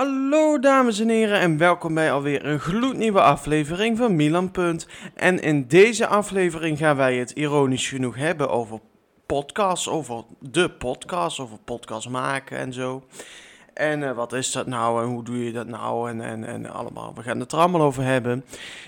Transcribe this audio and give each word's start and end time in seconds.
Hallo 0.00 0.58
dames 0.58 1.00
en 1.00 1.08
heren 1.08 1.40
en 1.40 1.58
welkom 1.58 1.94
bij 1.94 2.12
alweer 2.12 2.44
een 2.44 2.60
gloednieuwe 2.60 3.20
aflevering 3.20 3.98
van 3.98 4.16
Milan 4.16 4.50
Punt. 4.50 4.86
En 5.14 5.40
in 5.40 5.68
deze 5.68 6.06
aflevering 6.06 6.78
gaan 6.78 6.96
wij 6.96 7.16
het 7.16 7.30
ironisch 7.30 7.88
genoeg 7.88 8.16
hebben 8.16 8.50
over 8.50 8.80
podcasts, 9.26 9.88
over 9.88 10.24
de 10.38 10.70
podcast, 10.70 11.40
over 11.40 11.58
podcast 11.58 12.08
maken 12.08 12.58
en 12.58 12.72
zo. 12.72 13.04
En 13.74 14.00
uh, 14.00 14.12
wat 14.12 14.32
is 14.32 14.52
dat 14.52 14.66
nou 14.66 15.02
en 15.02 15.08
hoe 15.08 15.24
doe 15.24 15.44
je 15.44 15.52
dat 15.52 15.66
nou 15.66 16.10
en, 16.10 16.20
en, 16.20 16.44
en 16.44 16.70
allemaal. 16.70 17.14
We 17.14 17.22
gaan 17.22 17.40
het 17.40 17.52
er 17.52 17.58
allemaal 17.58 17.82
over 17.82 18.02
hebben. 18.02 18.44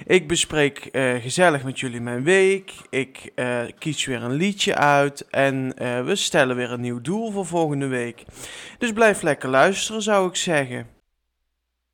Ik 0.06 0.28
bespreek 0.28 0.88
uh, 0.92 1.14
gezellig 1.14 1.64
met 1.64 1.80
jullie 1.80 2.00
mijn 2.00 2.22
week. 2.22 2.72
Ik 2.90 3.32
uh, 3.34 3.60
kies 3.78 4.04
weer 4.04 4.22
een 4.22 4.34
liedje 4.34 4.74
uit. 4.76 5.26
En 5.30 5.74
we 6.04 6.14
stellen 6.14 6.56
weer 6.56 6.72
een 6.72 6.80
nieuw 6.80 7.00
doel 7.00 7.30
voor 7.30 7.46
volgende 7.46 7.86
week. 7.86 8.24
Dus 8.78 8.92
blijf 8.92 9.22
lekker 9.22 9.48
luisteren 9.48 10.02
zou 10.02 10.28
ik 10.28 10.36
zeggen. 10.36 11.00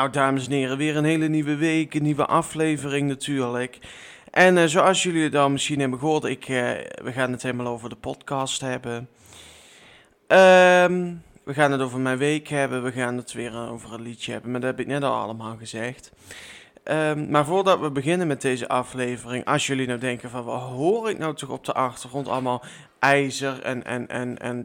Nou, 0.00 0.12
dames 0.12 0.46
en 0.46 0.52
heren, 0.52 0.76
weer 0.76 0.96
een 0.96 1.04
hele 1.04 1.28
nieuwe 1.28 1.56
week, 1.56 1.94
een 1.94 2.02
nieuwe 2.02 2.26
aflevering 2.26 3.08
natuurlijk. 3.08 3.78
En 4.30 4.56
uh, 4.56 4.64
zoals 4.64 5.02
jullie 5.02 5.38
al 5.38 5.50
misschien 5.50 5.80
hebben 5.80 5.98
gehoord, 5.98 6.24
ik, 6.24 6.48
uh, 6.48 6.56
we 7.02 7.12
gaan 7.12 7.32
het 7.32 7.42
helemaal 7.42 7.66
over 7.66 7.88
de 7.88 7.96
podcast 7.96 8.60
hebben. 8.60 8.96
Um, 10.28 11.22
we 11.44 11.54
gaan 11.54 11.72
het 11.72 11.80
over 11.80 12.00
mijn 12.00 12.18
week 12.18 12.48
hebben, 12.48 12.82
we 12.82 12.92
gaan 12.92 13.16
het 13.16 13.32
weer 13.32 13.68
over 13.70 13.92
een 13.92 14.02
liedje 14.02 14.32
hebben, 14.32 14.50
maar 14.50 14.60
dat 14.60 14.70
heb 14.70 14.80
ik 14.80 14.86
net 14.86 15.02
al 15.02 15.14
allemaal 15.14 15.56
gezegd. 15.56 16.12
Um, 16.90 17.30
maar 17.30 17.44
voordat 17.44 17.80
we 17.80 17.90
beginnen 17.90 18.26
met 18.26 18.40
deze 18.40 18.68
aflevering, 18.68 19.44
als 19.44 19.66
jullie 19.66 19.86
nou 19.86 19.98
denken 19.98 20.30
van 20.30 20.44
wat 20.44 20.60
hoor 20.60 21.10
ik 21.10 21.18
nou 21.18 21.34
toch 21.34 21.48
op 21.48 21.64
de 21.64 21.72
achtergrond 21.72 22.28
allemaal 22.28 22.62
ijzer 22.98 23.62
en, 23.62 23.84
en, 23.84 24.08
en, 24.08 24.38
en 24.38 24.62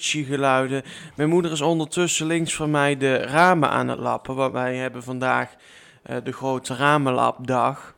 geluiden. 0.00 0.82
Mijn 1.14 1.28
moeder 1.28 1.52
is 1.52 1.60
ondertussen 1.60 2.26
links 2.26 2.54
van 2.54 2.70
mij 2.70 2.96
de 2.96 3.16
ramen 3.16 3.70
aan 3.70 3.88
het 3.88 3.98
lappen, 3.98 4.34
want 4.34 4.52
wij 4.52 4.76
hebben 4.76 5.02
vandaag 5.02 5.54
uh, 6.06 6.16
de 6.24 6.32
grote 6.32 6.74
ramenlapdag. 6.74 7.94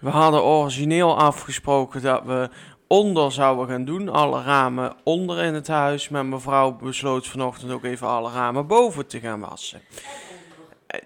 We 0.00 0.08
hadden 0.08 0.42
origineel 0.42 1.18
afgesproken 1.18 2.02
dat 2.02 2.22
we 2.24 2.48
onder 2.86 3.32
zouden 3.32 3.68
gaan 3.68 3.84
doen, 3.84 4.08
alle 4.08 4.42
ramen 4.42 4.94
onder 5.04 5.42
in 5.42 5.54
het 5.54 5.68
huis. 5.68 6.08
Maar 6.08 6.26
mevrouw 6.26 6.72
besloot 6.72 7.26
vanochtend 7.26 7.72
ook 7.72 7.84
even 7.84 8.06
alle 8.06 8.30
ramen 8.30 8.66
boven 8.66 9.06
te 9.06 9.20
gaan 9.20 9.40
wassen. 9.40 9.80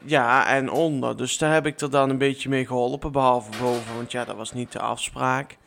Ja, 0.04 0.46
en 0.46 0.70
onder. 0.70 1.16
Dus 1.16 1.38
daar 1.38 1.52
heb 1.52 1.66
ik 1.66 1.80
er 1.80 1.91
dan 1.91 2.10
een 2.10 2.18
beetje 2.18 2.48
mee 2.48 2.66
geholpen, 2.66 3.12
behalve 3.12 3.50
boven, 3.60 3.94
want 3.94 4.12
ja, 4.12 4.24
dat 4.24 4.36
was 4.36 4.52
niet 4.52 4.72
de 4.72 4.80
afspraak. 4.80 5.58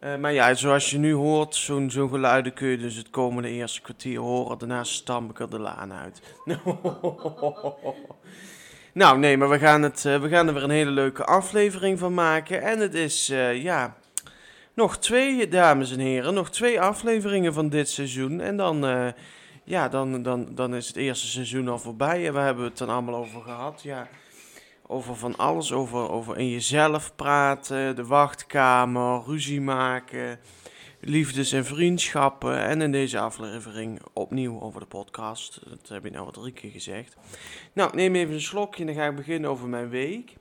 Uh, 0.00 0.16
maar 0.16 0.32
ja, 0.32 0.54
zoals 0.54 0.90
je 0.90 0.98
nu 0.98 1.12
hoort, 1.12 1.54
zo'n 1.54 1.90
zo'n 1.90 2.08
geluiden 2.08 2.52
kun 2.52 2.68
je 2.68 2.78
dus 2.78 2.96
het 2.96 3.10
komende 3.10 3.48
eerste 3.48 3.80
kwartier 3.80 4.20
horen. 4.20 4.58
Daarna 4.58 4.84
stamp 4.84 5.30
ik 5.30 5.40
er 5.40 5.50
de 5.50 5.58
laan 5.58 5.92
uit. 5.92 6.22
nou, 8.92 9.18
nee, 9.18 9.36
maar 9.36 9.48
we 9.48 9.58
gaan, 9.58 9.82
het, 9.82 10.04
uh, 10.06 10.20
we 10.20 10.28
gaan 10.28 10.46
er 10.46 10.54
weer 10.54 10.62
een 10.62 10.70
hele 10.70 10.90
leuke 10.90 11.24
aflevering 11.24 11.98
van 11.98 12.14
maken. 12.14 12.62
En 12.62 12.78
het 12.78 12.94
is, 12.94 13.30
uh, 13.30 13.62
ja, 13.62 13.96
nog 14.74 14.98
twee, 14.98 15.48
dames 15.48 15.92
en 15.92 15.98
heren, 15.98 16.34
nog 16.34 16.50
twee 16.50 16.80
afleveringen 16.80 17.54
van 17.54 17.68
dit 17.68 17.88
seizoen. 17.88 18.40
En 18.40 18.56
dan 18.56 18.84
ja, 19.64 19.88
dan, 19.88 20.22
dan, 20.22 20.54
dan 20.54 20.74
is 20.74 20.86
het 20.86 20.96
eerste 20.96 21.26
seizoen 21.26 21.68
al 21.68 21.78
voorbij. 21.78 22.26
En 22.26 22.32
we 22.32 22.38
hebben 22.38 22.64
het 22.64 22.78
dan 22.78 22.88
allemaal 22.88 23.14
over 23.14 23.40
gehad. 23.40 23.82
Ja, 23.82 24.08
over 24.86 25.16
van 25.16 25.36
alles. 25.36 25.72
Over, 25.72 26.10
over 26.10 26.38
in 26.38 26.50
jezelf 26.50 27.14
praten, 27.16 27.96
de 27.96 28.06
wachtkamer, 28.06 29.22
ruzie 29.26 29.60
maken, 29.60 30.40
liefdes- 31.00 31.52
en 31.52 31.64
vriendschappen. 31.64 32.58
En 32.58 32.82
in 32.82 32.92
deze 32.92 33.18
aflevering 33.18 34.00
opnieuw 34.12 34.60
over 34.60 34.80
de 34.80 34.86
podcast. 34.86 35.60
Dat 35.68 35.88
heb 35.88 36.06
ik 36.06 36.12
nou 36.12 36.26
al 36.26 36.32
drie 36.32 36.52
keer 36.52 36.70
gezegd. 36.70 37.16
Nou, 37.72 37.96
neem 37.96 38.14
even 38.14 38.34
een 38.34 38.40
slokje 38.40 38.80
en 38.80 38.86
dan 38.86 38.94
ga 38.96 39.06
ik 39.06 39.16
beginnen 39.16 39.50
over 39.50 39.68
mijn 39.68 39.88
week. 39.88 40.36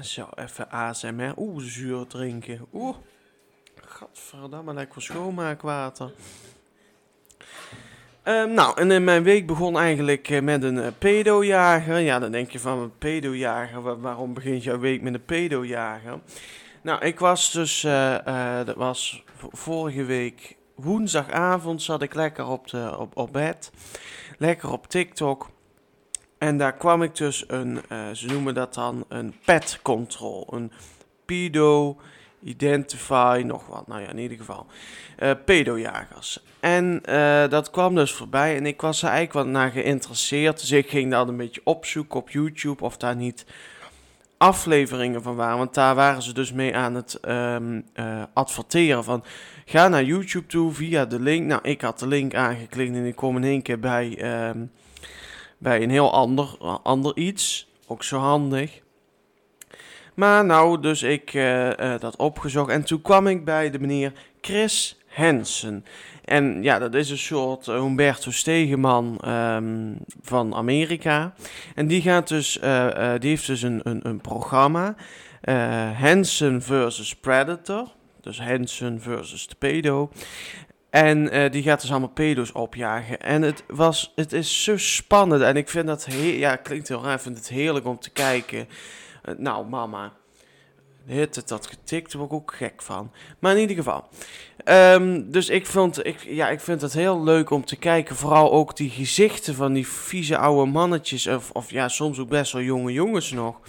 Zo, 0.00 0.28
even 0.34 0.70
ASMR. 0.70 1.32
Oeh, 1.36 1.62
zuur 1.62 2.06
drinken. 2.06 2.66
Oeh. 2.72 2.96
Gadverdamme, 3.88 4.74
lekker 4.74 5.02
schoonmaakwater. 5.02 6.12
Um, 8.24 8.54
nou, 8.54 8.80
en 8.80 8.90
in 8.90 9.04
mijn 9.04 9.22
week 9.22 9.46
begon 9.46 9.78
eigenlijk 9.78 10.28
uh, 10.28 10.40
met 10.40 10.62
een 10.62 10.76
uh, 10.76 10.86
pedojager. 10.98 11.98
Ja, 11.98 12.18
dan 12.18 12.30
denk 12.30 12.50
je 12.50 12.58
van 12.58 12.78
een 12.78 12.98
pedojager, 12.98 13.82
waar, 13.82 14.00
waarom 14.00 14.34
begint 14.34 14.62
jouw 14.64 14.78
week 14.78 15.02
met 15.02 15.14
een 15.14 15.24
pedojager? 15.24 16.18
Nou, 16.82 17.04
ik 17.04 17.18
was 17.18 17.52
dus, 17.52 17.84
uh, 17.84 18.64
dat 18.64 18.76
was 18.76 19.24
vorige 19.50 20.04
week 20.04 20.56
woensdagavond, 20.74 21.82
zat 21.82 22.02
ik 22.02 22.14
lekker 22.14 22.46
op, 22.46 22.68
de, 22.68 22.94
op, 22.98 23.16
op 23.16 23.32
bed. 23.32 23.70
Lekker 24.38 24.72
op 24.72 24.86
TikTok. 24.86 25.48
En 26.38 26.56
daar 26.56 26.76
kwam 26.76 27.02
ik 27.02 27.16
dus 27.16 27.44
een, 27.46 27.80
ze 28.12 28.26
noemen 28.26 28.54
dat 28.54 28.74
dan 28.74 29.04
een 29.08 29.34
pet 29.44 29.78
control. 29.82 30.46
Een 30.50 30.72
pedo 31.24 31.96
Identify, 32.42 33.42
nog 33.46 33.66
wat. 33.66 33.86
Nou 33.86 34.00
ja, 34.00 34.08
in 34.08 34.18
ieder 34.18 34.36
geval. 34.36 34.66
Uh, 35.18 35.30
pedojagers. 35.44 36.42
En 36.60 37.02
uh, 37.08 37.48
dat 37.48 37.70
kwam 37.70 37.94
dus 37.94 38.12
voorbij 38.12 38.56
en 38.56 38.66
ik 38.66 38.80
was 38.80 39.02
er 39.02 39.08
eigenlijk 39.08 39.46
wat 39.46 39.54
naar 39.54 39.70
geïnteresseerd. 39.70 40.60
Dus 40.60 40.70
ik 40.70 40.88
ging 40.88 41.10
dat 41.10 41.28
een 41.28 41.36
beetje 41.36 41.60
opzoeken 41.64 42.20
op 42.20 42.30
YouTube 42.30 42.84
of 42.84 42.96
daar 42.96 43.16
niet 43.16 43.46
afleveringen 44.36 45.22
van 45.22 45.36
waren. 45.36 45.58
Want 45.58 45.74
daar 45.74 45.94
waren 45.94 46.22
ze 46.22 46.32
dus 46.32 46.52
mee 46.52 46.76
aan 46.76 46.94
het 46.94 47.18
um, 47.28 47.84
uh, 47.94 48.22
adverteren 48.32 49.04
van... 49.04 49.24
Ga 49.64 49.88
naar 49.88 50.04
YouTube 50.04 50.46
toe 50.46 50.72
via 50.72 51.04
de 51.04 51.20
link. 51.20 51.46
Nou, 51.46 51.60
ik 51.62 51.80
had 51.80 51.98
de 51.98 52.06
link 52.06 52.34
aangeklikt 52.34 52.94
en 52.94 53.06
ik 53.06 53.16
kom 53.16 53.36
in 53.36 53.44
één 53.44 53.62
keer 53.62 53.78
bij, 53.78 54.38
um, 54.48 54.70
bij 55.58 55.82
een 55.82 55.90
heel 55.90 56.12
ander, 56.12 56.56
ander 56.82 57.16
iets. 57.16 57.68
Ook 57.86 58.04
zo 58.04 58.18
handig. 58.18 58.80
Maar 60.18 60.44
nou, 60.44 60.80
dus 60.80 61.02
ik 61.02 61.34
uh, 61.34 61.70
dat 61.98 62.16
opgezocht 62.16 62.70
en 62.70 62.84
toen 62.84 63.02
kwam 63.02 63.26
ik 63.26 63.44
bij 63.44 63.70
de 63.70 63.78
meneer 63.78 64.12
Chris 64.40 64.98
Hansen. 65.08 65.84
En 66.24 66.62
ja, 66.62 66.78
dat 66.78 66.94
is 66.94 67.10
een 67.10 67.18
soort 67.18 67.66
uh, 67.66 67.80
Humberto 67.80 68.30
Stegeman 68.30 69.20
um, 69.28 69.98
van 70.22 70.54
Amerika. 70.54 71.34
En 71.74 71.86
die 71.86 72.02
gaat 72.02 72.28
dus, 72.28 72.58
die 73.18 73.30
heeft 73.30 73.46
dus 73.46 73.62
een, 73.62 73.80
een, 73.82 74.00
een 74.02 74.20
programma. 74.20 74.94
Hansen 75.98 76.62
versus 76.62 77.14
Predator. 77.14 77.88
Dus 78.20 78.40
Hansen 78.40 79.00
versus 79.00 79.48
pedo. 79.58 80.10
En 80.90 81.50
die 81.50 81.62
gaat 81.62 81.80
dus 81.80 81.90
allemaal 81.90 82.08
pedo's 82.08 82.54
opjagen. 82.54 83.20
En 83.20 83.42
het, 83.42 83.64
was, 83.66 84.12
het 84.14 84.32
is 84.32 84.64
zo 84.64 84.76
spannend. 84.76 85.42
En 85.42 85.56
ik 85.56 85.68
vind 85.68 85.86
dat 85.86 86.04
heel, 86.04 86.32
ja, 86.32 86.56
klinkt 86.56 86.88
heel 86.88 87.02
raar. 87.02 87.14
Ik 87.14 87.20
vind 87.20 87.36
het 87.36 87.48
heerlijk 87.48 87.86
om 87.86 87.98
te 87.98 88.10
kijken. 88.10 88.68
Uh, 89.28 89.38
nou, 89.38 89.66
mama. 89.66 90.12
Hitte 91.06 91.42
dat 91.46 91.66
getikt, 91.66 92.12
daar 92.12 92.20
word 92.20 92.32
ik 92.32 92.38
ook 92.38 92.54
gek 92.54 92.82
van. 92.82 93.12
Maar 93.38 93.54
in 93.54 93.60
ieder 93.60 93.76
geval. 93.76 94.08
Ehm, 94.64 95.30
dus 95.30 95.48
ik, 95.48 95.66
vond, 95.66 96.06
ik, 96.06 96.20
ja, 96.20 96.48
ik 96.48 96.60
vind 96.60 96.80
het 96.80 96.92
heel 96.92 97.22
leuk 97.22 97.50
om 97.50 97.64
te 97.64 97.76
kijken. 97.76 98.16
Vooral 98.16 98.52
ook 98.52 98.76
die 98.76 98.90
gezichten 98.90 99.54
van 99.54 99.72
die 99.72 99.88
vieze 99.88 100.38
oude 100.38 100.70
mannetjes. 100.70 101.26
Of, 101.26 101.50
of 101.50 101.70
ja, 101.70 101.88
soms 101.88 102.18
ook 102.18 102.28
best 102.28 102.52
wel 102.52 102.62
jonge 102.62 102.92
jongens 102.92 103.32
nog. 103.32 103.60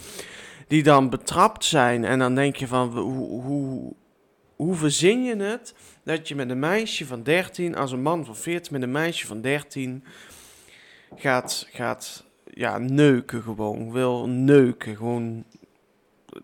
Die 0.68 0.82
dan 0.82 1.10
betrapt 1.10 1.64
zijn. 1.64 2.04
En 2.04 2.18
dan 2.18 2.34
denk 2.34 2.56
je 2.56 2.66
van, 2.66 2.98
hoe, 2.98 3.42
hoe, 3.42 3.92
hoe 4.56 4.74
verzin 4.74 5.24
je 5.24 5.36
het 5.36 5.74
dat 6.04 6.28
je 6.28 6.34
met 6.34 6.50
een 6.50 6.58
meisje 6.58 7.06
van 7.06 7.22
13, 7.22 7.76
als 7.76 7.92
een 7.92 8.02
man 8.02 8.24
van 8.24 8.36
40 8.36 8.70
met 8.72 8.82
een 8.82 8.90
meisje 8.90 9.26
van 9.26 9.40
13 9.40 10.04
gaat, 11.16 11.66
gaat 11.72 12.24
ja, 12.54 12.78
neuken 12.78 13.42
gewoon. 13.42 13.92
Wil 13.92 14.28
neuken, 14.28 14.96
gewoon. 14.96 15.44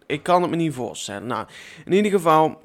Ik 0.07 0.23
kan 0.23 0.43
het 0.43 0.51
me 0.51 0.57
niet 0.57 0.75
voorstellen. 0.75 1.27
Nou, 1.27 1.47
in 1.85 1.93
ieder 1.93 2.11
geval, 2.11 2.61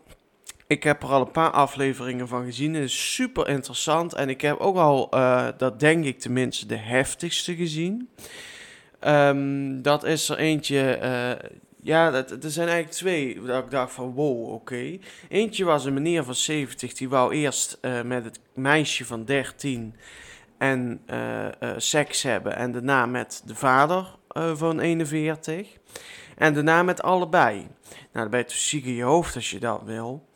ik 0.67 0.83
heb 0.83 1.03
er 1.03 1.09
al 1.09 1.21
een 1.21 1.31
paar 1.31 1.51
afleveringen 1.51 2.27
van 2.27 2.45
gezien. 2.45 2.73
Het 2.73 2.83
is 2.83 3.13
super 3.13 3.47
interessant. 3.47 4.13
En 4.13 4.29
ik 4.29 4.41
heb 4.41 4.57
ook 4.57 4.77
al, 4.77 5.09
uh, 5.13 5.47
dat 5.57 5.79
denk 5.79 6.05
ik 6.05 6.19
tenminste, 6.19 6.65
de 6.65 6.75
heftigste 6.75 7.55
gezien. 7.55 8.09
Um, 9.07 9.81
dat 9.81 10.03
is 10.03 10.29
er 10.29 10.37
eentje. 10.37 10.99
Uh, 11.03 11.49
ja, 11.83 12.13
er 12.13 12.51
zijn 12.51 12.67
eigenlijk 12.67 12.97
twee 12.97 13.41
dat 13.41 13.63
ik 13.63 13.71
dacht 13.71 13.93
van 13.93 14.11
wow, 14.11 14.53
oké. 14.53 14.97
Eentje 15.29 15.65
was 15.65 15.85
een 15.85 15.93
meneer 15.93 16.23
van 16.23 16.35
70, 16.35 16.93
die 16.93 17.09
wou 17.09 17.33
eerst 17.33 17.77
uh, 17.81 18.01
met 18.01 18.23
het 18.23 18.39
meisje 18.53 19.05
van 19.05 19.25
13 19.25 19.95
en 20.61 21.01
uh, 21.09 21.45
uh, 21.45 21.69
seks 21.77 22.23
hebben. 22.23 22.55
En 22.55 22.71
daarna 22.71 23.05
met 23.05 23.41
de 23.45 23.55
vader 23.55 24.05
van 24.53 24.79
41. 24.79 25.67
En 26.37 26.53
daarna 26.53 26.83
met 26.83 27.01
allebei. 27.01 27.55
Nou, 27.55 27.67
dan 28.11 28.29
ben 28.29 28.39
je 28.39 28.45
ziek 28.47 28.85
in 28.85 28.93
je 28.93 29.03
hoofd 29.03 29.35
als 29.35 29.51
je 29.51 29.59
dat 29.59 29.81
wil. 29.85 30.29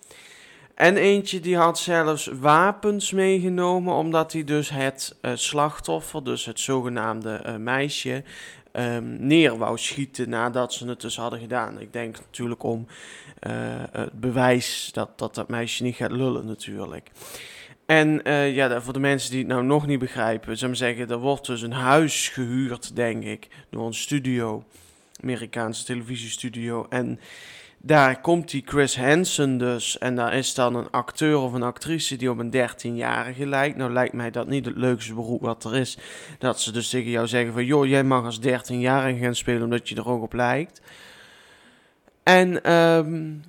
En 0.76 0.98
eentje 0.98 1.40
die 1.40 1.58
had 1.58 1.80
zelfs 1.80 2.26
wapens 2.26 3.12
meegenomen, 3.12 3.94
omdat 3.94 4.34
hij 4.34 4.44
dus 4.44 4.70
het 4.70 5.16
slachtoffer, 5.34 6.24
dus 6.24 6.46
het 6.46 6.60
zogenaamde 6.60 7.58
meisje, 7.60 8.24
um, 8.74 9.18
neer 9.28 9.58
wou 9.58 9.78
schieten 9.78 10.30
nadat 10.30 10.74
ze 10.74 10.88
het 10.88 11.02
dus 11.02 11.18
hadden 11.18 11.40
gedaan. 11.40 11.80
Ik 11.80 11.94
denk 11.94 12.18
natuurlijk 12.18 12.64
om 12.64 12.88
het 13.90 14.20
bewijs 14.20 14.90
dat, 14.94 15.18
dat 15.18 15.36
dat 15.36 15.50
meisje 15.50 15.84
niet 15.84 15.96
gaat 15.96 16.12
lullen 16.12 16.46
natuurlijk. 16.46 17.12
En 17.86 18.22
uh, 18.24 18.56
ja, 18.56 18.82
voor 18.82 18.94
de 18.94 19.00
mensen 19.00 19.32
die 19.32 19.40
het 19.40 19.48
nou 19.48 19.64
nog 19.64 19.88
niet 19.88 20.00
begrijpen, 20.00 20.58
zou 20.58 20.72
ik 20.72 20.78
zeggen, 20.78 21.10
er 21.10 21.18
wordt 21.18 21.46
dus 21.46 21.62
een 21.62 21.72
huis 21.72 22.30
gehuurd, 22.30 22.96
denk 22.96 23.24
ik, 23.24 23.48
door 23.70 23.86
een 23.86 23.94
studio, 23.94 24.64
Amerikaanse 25.22 25.86
televisiestudio. 25.86 26.86
En 26.90 27.20
daar 27.78 28.22
komt 28.22 28.50
die 28.50 28.64
Chris 28.66 28.98
Hansen 28.98 29.58
dus. 29.58 29.98
En 29.98 30.16
daar 30.16 30.34
is 30.34 30.54
dan 30.54 30.76
een 30.76 30.90
acteur 30.92 31.38
of 31.38 31.54
een 31.54 31.64
actrice 31.64 32.16
die 32.16 32.30
op 32.30 32.38
een 32.38 32.54
13-jarige 32.54 33.48
lijkt. 33.48 33.78
Nou 33.78 33.92
lijkt 33.92 34.14
mij 34.14 34.32
dat 34.32 34.48
niet 34.48 34.66
het 34.66 34.78
leukste 34.78 35.14
beroep 35.14 35.42
wat 35.42 35.64
er 35.64 35.76
is. 35.76 35.98
Dat 36.40 36.62
ze 36.62 36.72
dus 36.72 36.90
tegen 36.90 37.12
jou 37.12 37.28
zeggen 37.28 37.54
van... 37.54 37.66
joh, 37.66 37.86
jij 37.86 38.04
mag 38.04 38.26
als 38.26 38.40
13-jarige 38.40 39.20
gaan 39.20 39.36
spelen 39.36 39.64
omdat 39.64 39.90
je 39.90 39.96
er 39.96 40.10
ook 40.10 40.24
op 40.24 40.34
lijkt. 40.34 40.82
En... 42.24 42.72
Um, 42.74 43.44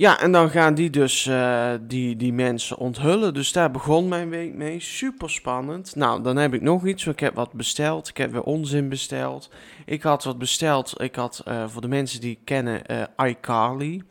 ja, 0.00 0.20
en 0.20 0.32
dan 0.32 0.50
gaan 0.50 0.74
die 0.74 0.90
dus 0.90 1.26
uh, 1.26 1.72
die, 1.80 2.16
die 2.16 2.32
mensen 2.32 2.76
onthullen. 2.76 3.34
Dus 3.34 3.52
daar 3.52 3.70
begon 3.70 4.08
mijn 4.08 4.30
week 4.30 4.54
mee. 4.54 4.80
Super 4.80 5.30
spannend. 5.30 5.96
Nou, 5.96 6.22
dan 6.22 6.36
heb 6.36 6.54
ik 6.54 6.62
nog 6.62 6.86
iets. 6.86 7.06
Ik 7.06 7.20
heb 7.20 7.34
wat 7.34 7.52
besteld. 7.52 8.08
Ik 8.08 8.16
heb 8.16 8.32
weer 8.32 8.42
onzin 8.42 8.88
besteld. 8.88 9.50
Ik 9.86 10.02
had 10.02 10.24
wat 10.24 10.38
besteld. 10.38 11.00
Ik 11.00 11.14
had 11.14 11.42
uh, 11.48 11.68
voor 11.68 11.80
de 11.80 11.88
mensen 11.88 12.20
die 12.20 12.38
kennen 12.44 12.82
uh, 12.90 13.28
iCarly. 13.28 14.02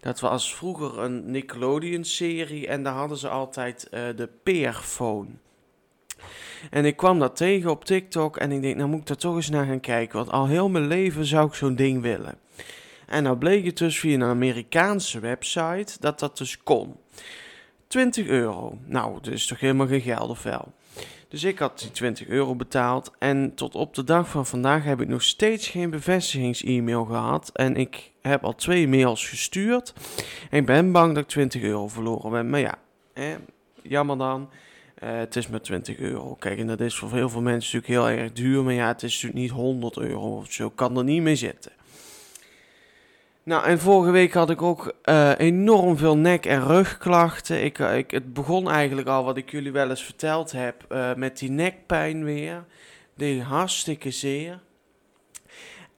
Dat 0.00 0.20
was 0.20 0.54
vroeger 0.54 0.98
een 0.98 1.30
Nickelodeon-serie. 1.30 2.66
En 2.66 2.82
daar 2.82 2.94
hadden 2.94 3.18
ze 3.18 3.28
altijd 3.28 3.88
de 3.90 4.28
Peerphone. 4.42 5.28
En 6.70 6.84
ik 6.84 6.96
kwam 6.96 7.18
dat 7.18 7.36
tegen 7.36 7.70
op 7.70 7.84
TikTok. 7.84 8.36
En 8.36 8.52
ik 8.52 8.62
denk, 8.62 8.76
nou 8.76 8.88
moet 8.88 9.00
ik 9.00 9.06
daar 9.06 9.16
toch 9.16 9.34
eens 9.34 9.50
naar 9.50 9.66
gaan 9.66 9.80
kijken. 9.80 10.16
Want 10.16 10.30
al 10.30 10.46
heel 10.46 10.68
mijn 10.68 10.86
leven 10.86 11.24
zou 11.24 11.46
ik 11.46 11.54
zo'n 11.54 11.74
ding 11.74 12.02
willen. 12.02 12.38
En 13.10 13.22
nou 13.22 13.36
bleek 13.36 13.64
het 13.64 13.78
dus 13.78 13.98
via 13.98 14.14
een 14.14 14.22
Amerikaanse 14.22 15.20
website 15.20 15.92
dat 16.00 16.18
dat 16.18 16.38
dus 16.38 16.62
kon. 16.62 16.96
20 17.86 18.26
euro. 18.26 18.78
Nou, 18.84 19.18
dat 19.22 19.32
is 19.32 19.46
toch 19.46 19.60
helemaal 19.60 19.86
geen 19.86 20.00
geld 20.00 20.30
of 20.30 20.42
wel. 20.42 20.72
Dus 21.28 21.44
ik 21.44 21.58
had 21.58 21.78
die 21.78 21.90
20 21.90 22.26
euro 22.26 22.54
betaald. 22.54 23.12
En 23.18 23.54
tot 23.54 23.74
op 23.74 23.94
de 23.94 24.04
dag 24.04 24.28
van 24.28 24.46
vandaag 24.46 24.84
heb 24.84 25.00
ik 25.00 25.08
nog 25.08 25.22
steeds 25.22 25.68
geen 25.68 25.90
bevestigings-e-mail 25.90 27.04
gehad. 27.04 27.50
En 27.52 27.76
ik 27.76 28.10
heb 28.22 28.44
al 28.44 28.54
twee 28.54 28.88
mails 28.88 29.28
gestuurd. 29.28 29.92
En 30.50 30.58
ik 30.58 30.66
ben 30.66 30.92
bang 30.92 31.14
dat 31.14 31.22
ik 31.22 31.28
20 31.28 31.62
euro 31.62 31.88
verloren 31.88 32.30
ben. 32.30 32.50
Maar 32.50 32.60
ja, 32.60 32.78
jammer 33.82 34.18
dan. 34.18 34.50
Uh, 35.02 35.10
het 35.16 35.36
is 35.36 35.48
maar 35.48 35.60
20 35.60 35.98
euro. 35.98 36.34
Kijk, 36.34 36.58
en 36.58 36.66
dat 36.66 36.80
is 36.80 36.94
voor 36.94 37.12
heel 37.12 37.28
veel 37.28 37.42
mensen 37.42 37.76
natuurlijk 37.76 38.08
heel 38.08 38.22
erg 38.22 38.32
duur. 38.32 38.62
Maar 38.62 38.74
ja, 38.74 38.86
het 38.86 39.02
is 39.02 39.12
natuurlijk 39.12 39.40
niet 39.40 39.50
100 39.50 39.96
euro 39.96 40.36
of 40.36 40.52
zo. 40.52 40.70
Kan 40.70 40.96
er 40.96 41.04
niet 41.04 41.22
mee 41.22 41.36
zitten. 41.36 41.72
Nou, 43.42 43.64
en 43.64 43.78
vorige 43.78 44.10
week 44.10 44.32
had 44.32 44.50
ik 44.50 44.62
ook 44.62 44.94
uh, 45.04 45.38
enorm 45.38 45.96
veel 45.96 46.16
nek- 46.16 46.46
en 46.46 46.66
rugklachten. 46.66 47.64
Ik, 47.64 47.78
uh, 47.78 47.96
ik, 47.96 48.10
het 48.10 48.32
begon 48.32 48.70
eigenlijk 48.70 49.08
al 49.08 49.24
wat 49.24 49.36
ik 49.36 49.50
jullie 49.50 49.72
wel 49.72 49.90
eens 49.90 50.04
verteld 50.04 50.52
heb, 50.52 50.84
uh, 50.88 51.14
met 51.14 51.38
die 51.38 51.50
nekpijn 51.50 52.24
weer. 52.24 52.64
Die 53.14 53.42
hartstikke 53.42 54.10
zeer. 54.10 54.60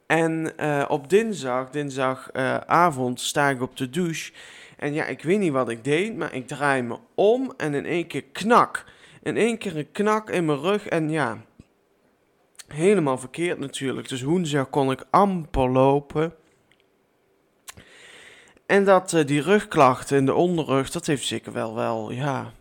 En 0.07 0.53
op 0.89 1.11
dinsdag, 1.11 1.71
dinsdagavond, 1.71 3.21
sta 3.21 3.49
ik 3.49 3.63
op 3.63 3.77
de 3.77 3.91
douche. 3.91 4.33
En 4.77 4.93
ja, 4.93 5.05
ik 5.05 5.23
weet 5.23 5.39
niet 5.39 5.53
wat 5.53 5.69
ik 5.69 5.85
deed, 5.85 6.17
maar 6.17 6.35
ik 6.35 6.47
draai 6.47 6.83
me 6.83 6.99
om 7.15 7.53
en 7.57 7.75
in 7.75 7.87
één 7.87 8.07
keer 8.07 8.25
knak. 8.33 8.85
In 9.23 9.37
één 9.37 9.59
keer 9.59 9.77
een 9.77 9.93
knak 9.93 10.31
in 10.31 10.45
mijn 10.45 10.59
rug 10.61 10.89
en 10.89 11.11
ja, 11.11 11.39
helemaal 12.67 13.19
verkeerd 13.19 13.59
natuurlijk. 13.59 14.09
Dus 14.09 14.23
woensdag 14.23 14.71
kon 14.71 14.91
ik 14.91 15.05
amper 15.11 15.71
lopen. 15.71 16.35
En 18.73 18.85
dat 18.85 19.13
uh, 19.13 19.27
die 19.27 19.43
rugklachten 19.43 20.17
in 20.17 20.27
de 20.27 20.35
onderrug, 20.35 20.91
dat 20.91 21.07
heeft 21.07 21.27
zeker 21.27 21.53
wel, 21.53 21.75
wel, 21.75 22.11
ja, 22.11 22.53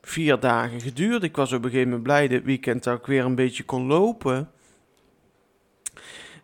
vier 0.00 0.40
dagen 0.40 0.80
geduurd. 0.80 1.22
Ik 1.22 1.36
was 1.36 1.52
op 1.52 1.64
een 1.64 1.70
gegeven 1.70 1.88
moment 1.88 2.02
blij 2.02 2.28
dit 2.28 2.44
weekend 2.44 2.84
dat 2.84 2.98
ik 2.98 3.06
weer 3.06 3.24
een 3.24 3.34
beetje 3.34 3.64
kon 3.64 3.86
lopen. 3.86 4.50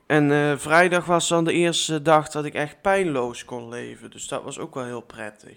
En 0.06 0.30
uh, 0.30 0.56
vrijdag 0.56 1.04
was 1.04 1.28
dan 1.28 1.44
de 1.44 1.52
eerste 1.52 2.02
dag 2.02 2.28
dat 2.28 2.44
ik 2.44 2.54
echt 2.54 2.80
pijnloos 2.80 3.44
kon 3.44 3.68
leven. 3.68 4.10
Dus 4.10 4.28
dat 4.28 4.42
was 4.42 4.58
ook 4.58 4.74
wel 4.74 4.84
heel 4.84 5.00
prettig. 5.00 5.56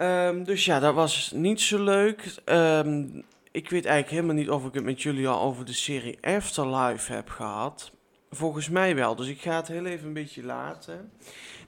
Um, 0.00 0.44
dus 0.44 0.64
ja, 0.64 0.80
dat 0.80 0.94
was 0.94 1.32
niet 1.34 1.60
zo 1.60 1.82
leuk. 1.82 2.34
Um, 2.44 3.24
ik 3.50 3.70
weet 3.70 3.84
eigenlijk 3.84 4.10
helemaal 4.10 4.42
niet 4.42 4.50
of 4.50 4.66
ik 4.66 4.74
het 4.74 4.84
met 4.84 5.02
jullie 5.02 5.28
al 5.28 5.40
over 5.40 5.64
de 5.64 5.72
serie 5.72 6.18
Afterlife 6.20 7.12
heb 7.12 7.28
gehad. 7.28 7.92
Volgens 8.30 8.68
mij 8.68 8.94
wel, 8.94 9.14
dus 9.14 9.28
ik 9.28 9.40
ga 9.40 9.56
het 9.56 9.68
heel 9.68 9.84
even 9.84 10.06
een 10.06 10.12
beetje 10.12 10.44
laten. 10.44 11.10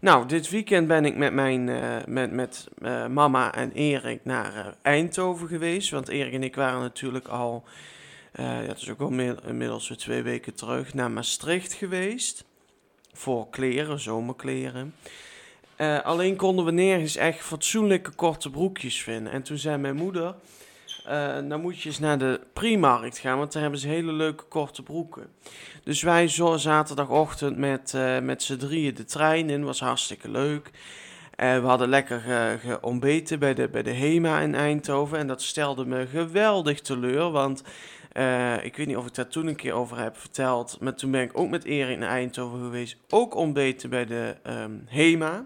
Nou, 0.00 0.26
dit 0.26 0.50
weekend 0.50 0.88
ben 0.88 1.04
ik 1.04 1.16
met 1.16 1.32
mijn 1.32 1.68
uh, 1.68 1.96
met, 2.06 2.32
met 2.32 2.68
uh, 2.78 3.06
mama 3.06 3.54
en 3.54 3.72
Erik 3.72 4.24
naar 4.24 4.56
uh, 4.56 4.66
Eindhoven 4.82 5.48
geweest. 5.48 5.90
Want 5.90 6.08
Erik 6.08 6.32
en 6.32 6.42
ik 6.42 6.54
waren 6.54 6.80
natuurlijk 6.80 7.28
al, 7.28 7.64
ja, 8.32 8.62
dat 8.62 8.76
is 8.76 8.90
ook 8.90 9.00
al 9.00 9.10
inmiddels 9.46 9.88
weer 9.88 9.98
twee 9.98 10.22
weken 10.22 10.54
terug, 10.54 10.94
naar 10.94 11.10
Maastricht 11.10 11.72
geweest. 11.72 12.44
Voor 13.12 13.50
kleren, 13.50 14.00
zomerkleren. 14.00 14.94
alleen 16.02 16.36
konden 16.36 16.64
we 16.64 16.70
nergens 16.70 17.16
echt 17.16 17.40
fatsoenlijke 17.40 18.10
korte 18.10 18.50
broekjes 18.50 19.02
vinden. 19.02 19.32
En 19.32 19.42
toen 19.42 19.58
zei 19.58 19.76
mijn 19.76 19.96
moeder, 19.96 20.34
dan 21.48 21.60
moet 21.60 21.80
je 21.80 21.88
eens 21.88 21.98
naar 21.98 22.18
de 22.18 22.40
Primarkt 22.52 23.18
gaan, 23.18 23.38
want 23.38 23.52
daar 23.52 23.62
hebben 23.62 23.80
ze 23.80 23.88
hele 23.88 24.12
leuke 24.12 24.44
korte 24.44 24.82
broeken. 24.82 25.26
Dus 25.84 26.02
wij 26.02 26.28
zo 26.28 26.56
zaterdagochtend 26.56 27.56
met, 27.56 27.92
uh, 27.96 28.18
met 28.18 28.42
z'n 28.42 28.56
drieën 28.56 28.94
de 28.94 29.04
trein 29.04 29.50
in, 29.50 29.64
was 29.64 29.80
hartstikke 29.80 30.30
leuk. 30.30 30.70
Uh, 31.36 31.60
we 31.60 31.66
hadden 31.66 31.88
lekker 31.88 32.20
geontbeten 32.60 33.38
bij 33.38 33.54
de, 33.54 33.68
bij 33.68 33.82
de 33.82 33.92
HEMA 33.92 34.40
in 34.40 34.54
Eindhoven 34.54 35.18
en 35.18 35.26
dat 35.26 35.42
stelde 35.42 35.84
me 35.84 36.06
geweldig 36.06 36.80
teleur, 36.80 37.30
want 37.30 37.62
ik 38.62 38.76
weet 38.76 38.86
niet 38.86 38.96
of 38.96 39.06
ik 39.06 39.14
daar 39.14 39.28
toen 39.28 39.46
een 39.46 39.56
keer 39.56 39.72
over 39.72 39.98
heb 39.98 40.16
verteld, 40.16 40.76
maar 40.80 40.94
toen 40.94 41.10
ben 41.10 41.22
ik 41.22 41.38
ook 41.38 41.48
met 41.48 41.64
Erik 41.64 41.98
naar 41.98 42.08
Eindhoven 42.08 42.58
geweest, 42.60 42.96
ook 43.08 43.34
ontbeten 43.34 43.90
bij 43.90 44.06
de 44.06 44.36
um, 44.46 44.84
HEMA. 44.86 45.44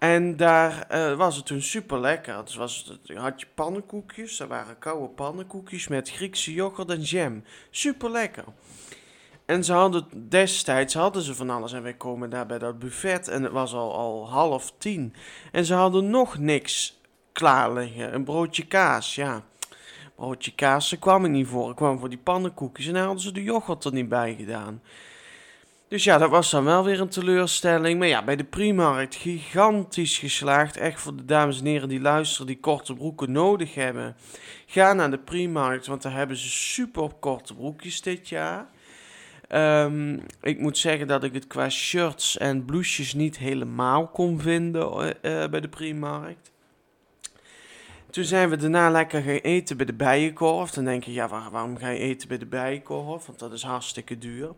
En 0.00 0.36
daar 0.36 0.86
uh, 0.92 1.16
was 1.16 1.36
het 1.36 1.46
toen 1.46 1.62
super 1.62 2.00
lekker. 2.00 2.44
Was 2.56 2.84
het, 2.88 3.18
had 3.18 3.40
je 3.40 3.46
pannenkoekjes, 3.54 4.36
dat 4.36 4.48
waren 4.48 4.78
koude 4.78 5.08
pannenkoekjes 5.08 5.88
met 5.88 6.10
Griekse 6.10 6.52
yoghurt 6.52 6.90
en 6.90 7.00
jam. 7.00 7.44
Super 7.70 8.10
lekker. 8.10 8.44
En 9.46 9.64
ze 9.64 9.72
hadden 9.72 10.28
destijds 10.28 10.94
hadden 10.94 11.22
ze 11.22 11.34
van 11.34 11.50
alles. 11.50 11.72
En 11.72 11.82
wij 11.82 11.94
komen 11.94 12.30
daar 12.30 12.46
bij 12.46 12.58
dat 12.58 12.78
buffet 12.78 13.28
en 13.28 13.42
het 13.42 13.52
was 13.52 13.74
al, 13.74 13.94
al 13.94 14.28
half 14.28 14.72
tien. 14.78 15.14
En 15.52 15.64
ze 15.64 15.74
hadden 15.74 16.10
nog 16.10 16.38
niks 16.38 17.00
klaar 17.32 17.72
liggen. 17.72 18.14
Een 18.14 18.24
broodje 18.24 18.66
kaas, 18.66 19.14
ja. 19.14 19.44
Broodje 20.14 20.54
kaas, 20.54 20.90
daar 20.90 20.98
kwam 20.98 21.24
ik 21.24 21.30
niet 21.30 21.46
voor. 21.46 21.70
Ik 21.70 21.76
kwam 21.76 21.98
voor 21.98 22.08
die 22.08 22.18
pannenkoekjes 22.18 22.86
en 22.86 22.92
daar 22.92 23.04
hadden 23.04 23.22
ze 23.22 23.32
de 23.32 23.42
yoghurt 23.42 23.84
er 23.84 23.92
niet 23.92 24.08
bij 24.08 24.34
gedaan. 24.34 24.82
Dus 25.90 26.04
ja, 26.04 26.18
dat 26.18 26.30
was 26.30 26.50
dan 26.50 26.64
wel 26.64 26.84
weer 26.84 27.00
een 27.00 27.08
teleurstelling. 27.08 27.98
Maar 27.98 28.08
ja, 28.08 28.24
bij 28.24 28.36
de 28.36 28.44
Primarkt 28.44 29.14
gigantisch 29.14 30.18
geslaagd. 30.18 30.76
Echt 30.76 31.00
voor 31.00 31.16
de 31.16 31.24
dames 31.24 31.58
en 31.58 31.66
heren 31.66 31.88
die 31.88 32.00
luisteren, 32.00 32.46
die 32.46 32.60
korte 32.60 32.94
broeken 32.94 33.32
nodig 33.32 33.74
hebben. 33.74 34.16
Ga 34.66 34.92
naar 34.92 35.10
de 35.10 35.18
Primarkt, 35.18 35.86
want 35.86 36.02
daar 36.02 36.12
hebben 36.12 36.36
ze 36.36 36.48
super 36.48 37.10
korte 37.20 37.54
broekjes 37.54 38.02
dit 38.02 38.28
jaar. 38.28 38.66
Ehm, 39.48 40.18
ik 40.40 40.58
moet 40.60 40.78
zeggen 40.78 41.06
dat 41.06 41.24
ik 41.24 41.32
het 41.32 41.46
qua 41.46 41.70
shirts 41.70 42.38
en 42.38 42.64
blouses 42.64 43.14
niet 43.14 43.38
helemaal 43.38 44.08
kon 44.08 44.40
vinden 44.40 45.06
uh, 45.06 45.12
bij 45.22 45.60
de 45.60 45.68
Primarkt. 45.68 46.50
Toen 48.10 48.24
zijn 48.24 48.50
we 48.50 48.56
daarna 48.56 48.90
lekker 48.90 49.22
gaan 49.22 49.34
eten 49.34 49.76
bij 49.76 49.86
de 49.86 49.92
Bijenkorf. 49.92 50.70
Dan 50.70 50.84
denk 50.84 51.04
je, 51.04 51.12
ja, 51.12 51.28
waarom 51.28 51.76
ga 51.76 51.88
je 51.88 51.98
eten 51.98 52.28
bij 52.28 52.38
de 52.38 52.46
Bijenkorf? 52.46 53.26
Want 53.26 53.38
dat 53.38 53.52
is 53.52 53.62
hartstikke 53.62 54.18
duur. 54.18 54.54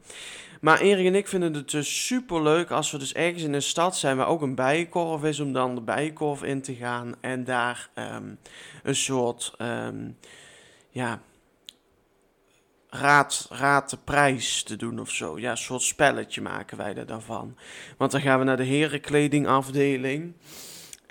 Maar 0.60 0.80
Erik 0.80 1.06
en 1.06 1.14
ik 1.14 1.28
vinden 1.28 1.54
het 1.54 1.70
dus 1.70 2.06
super 2.06 2.42
leuk 2.42 2.70
als 2.70 2.90
we 2.90 2.98
dus 2.98 3.14
ergens 3.14 3.42
in 3.42 3.52
een 3.52 3.62
stad 3.62 3.96
zijn 3.96 4.16
waar 4.16 4.26
ook 4.26 4.42
een 4.42 4.54
Bijenkorf 4.54 5.22
is, 5.24 5.40
om 5.40 5.52
dan 5.52 5.74
de 5.74 5.80
Bijenkorf 5.80 6.42
in 6.42 6.62
te 6.62 6.74
gaan 6.74 7.14
en 7.20 7.44
daar 7.44 7.88
ehm, 7.94 8.34
een 8.82 8.96
soort, 8.96 9.54
um, 9.58 10.16
ja, 10.90 11.20
raad, 12.88 13.46
raad 13.50 13.90
de 13.90 13.98
prijs 14.04 14.62
te 14.62 14.76
doen 14.76 15.00
of 15.00 15.10
zo. 15.10 15.38
Ja, 15.38 15.50
een 15.50 15.56
soort 15.56 15.82
spelletje 15.82 16.40
maken 16.40 16.76
wij 16.76 16.94
er 16.94 17.06
dan 17.06 17.22
van. 17.22 17.56
Want 17.96 18.10
dan 18.10 18.20
gaan 18.20 18.38
we 18.38 18.44
naar 18.44 18.56
de 18.56 18.64
herenkledingafdeling. 18.64 20.34